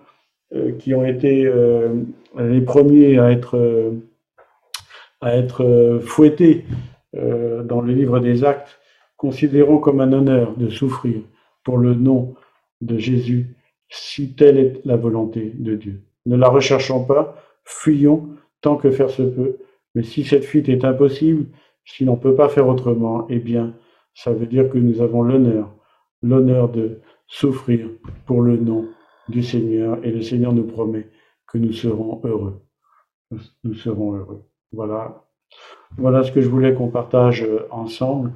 euh, 0.53 0.73
qui 0.73 0.93
ont 0.93 1.05
été 1.05 1.45
euh, 1.45 2.03
les 2.37 2.61
premiers 2.61 3.17
à 3.17 3.31
être, 3.31 3.57
euh, 3.57 3.91
à 5.21 5.35
être 5.37 5.99
fouettés 6.03 6.65
dans 7.13 7.81
le 7.81 7.91
livre 7.91 8.21
des 8.21 8.45
actes, 8.45 8.79
considérons 9.17 9.79
comme 9.79 9.99
un 9.99 10.13
honneur 10.13 10.55
de 10.55 10.69
souffrir 10.69 11.21
pour 11.65 11.77
le 11.77 11.93
nom 11.93 12.35
de 12.79 12.97
Jésus, 12.97 13.55
si 13.89 14.33
telle 14.33 14.57
est 14.57 14.81
la 14.85 14.95
volonté 14.95 15.51
de 15.53 15.75
Dieu. 15.75 16.01
Ne 16.25 16.37
la 16.37 16.47
recherchons 16.47 17.03
pas, 17.03 17.35
fuyons 17.65 18.29
tant 18.61 18.77
que 18.77 18.91
faire 18.91 19.09
se 19.09 19.23
peut, 19.23 19.57
mais 19.95 20.03
si 20.03 20.23
cette 20.23 20.45
fuite 20.45 20.69
est 20.69 20.85
impossible, 20.85 21.47
si 21.85 22.05
l'on 22.05 22.15
ne 22.15 22.21
peut 22.21 22.35
pas 22.35 22.49
faire 22.49 22.67
autrement, 22.67 23.25
eh 23.29 23.39
bien, 23.39 23.75
ça 24.13 24.31
veut 24.31 24.45
dire 24.45 24.69
que 24.69 24.77
nous 24.77 25.01
avons 25.01 25.23
l'honneur, 25.23 25.73
l'honneur 26.21 26.69
de 26.69 27.01
souffrir 27.27 27.89
pour 28.25 28.41
le 28.41 28.57
nom 28.57 28.87
du 29.29 29.43
Seigneur, 29.43 30.03
et 30.03 30.11
le 30.11 30.21
Seigneur 30.21 30.53
nous 30.53 30.65
promet 30.65 31.07
que 31.47 31.57
nous 31.57 31.73
serons 31.73 32.21
heureux. 32.23 32.61
Nous 33.63 33.73
serons 33.73 34.15
heureux. 34.15 34.43
Voilà. 34.71 35.25
Voilà 35.97 36.23
ce 36.23 36.31
que 36.31 36.41
je 36.41 36.49
voulais 36.49 36.73
qu'on 36.73 36.89
partage 36.89 37.45
ensemble. 37.69 38.33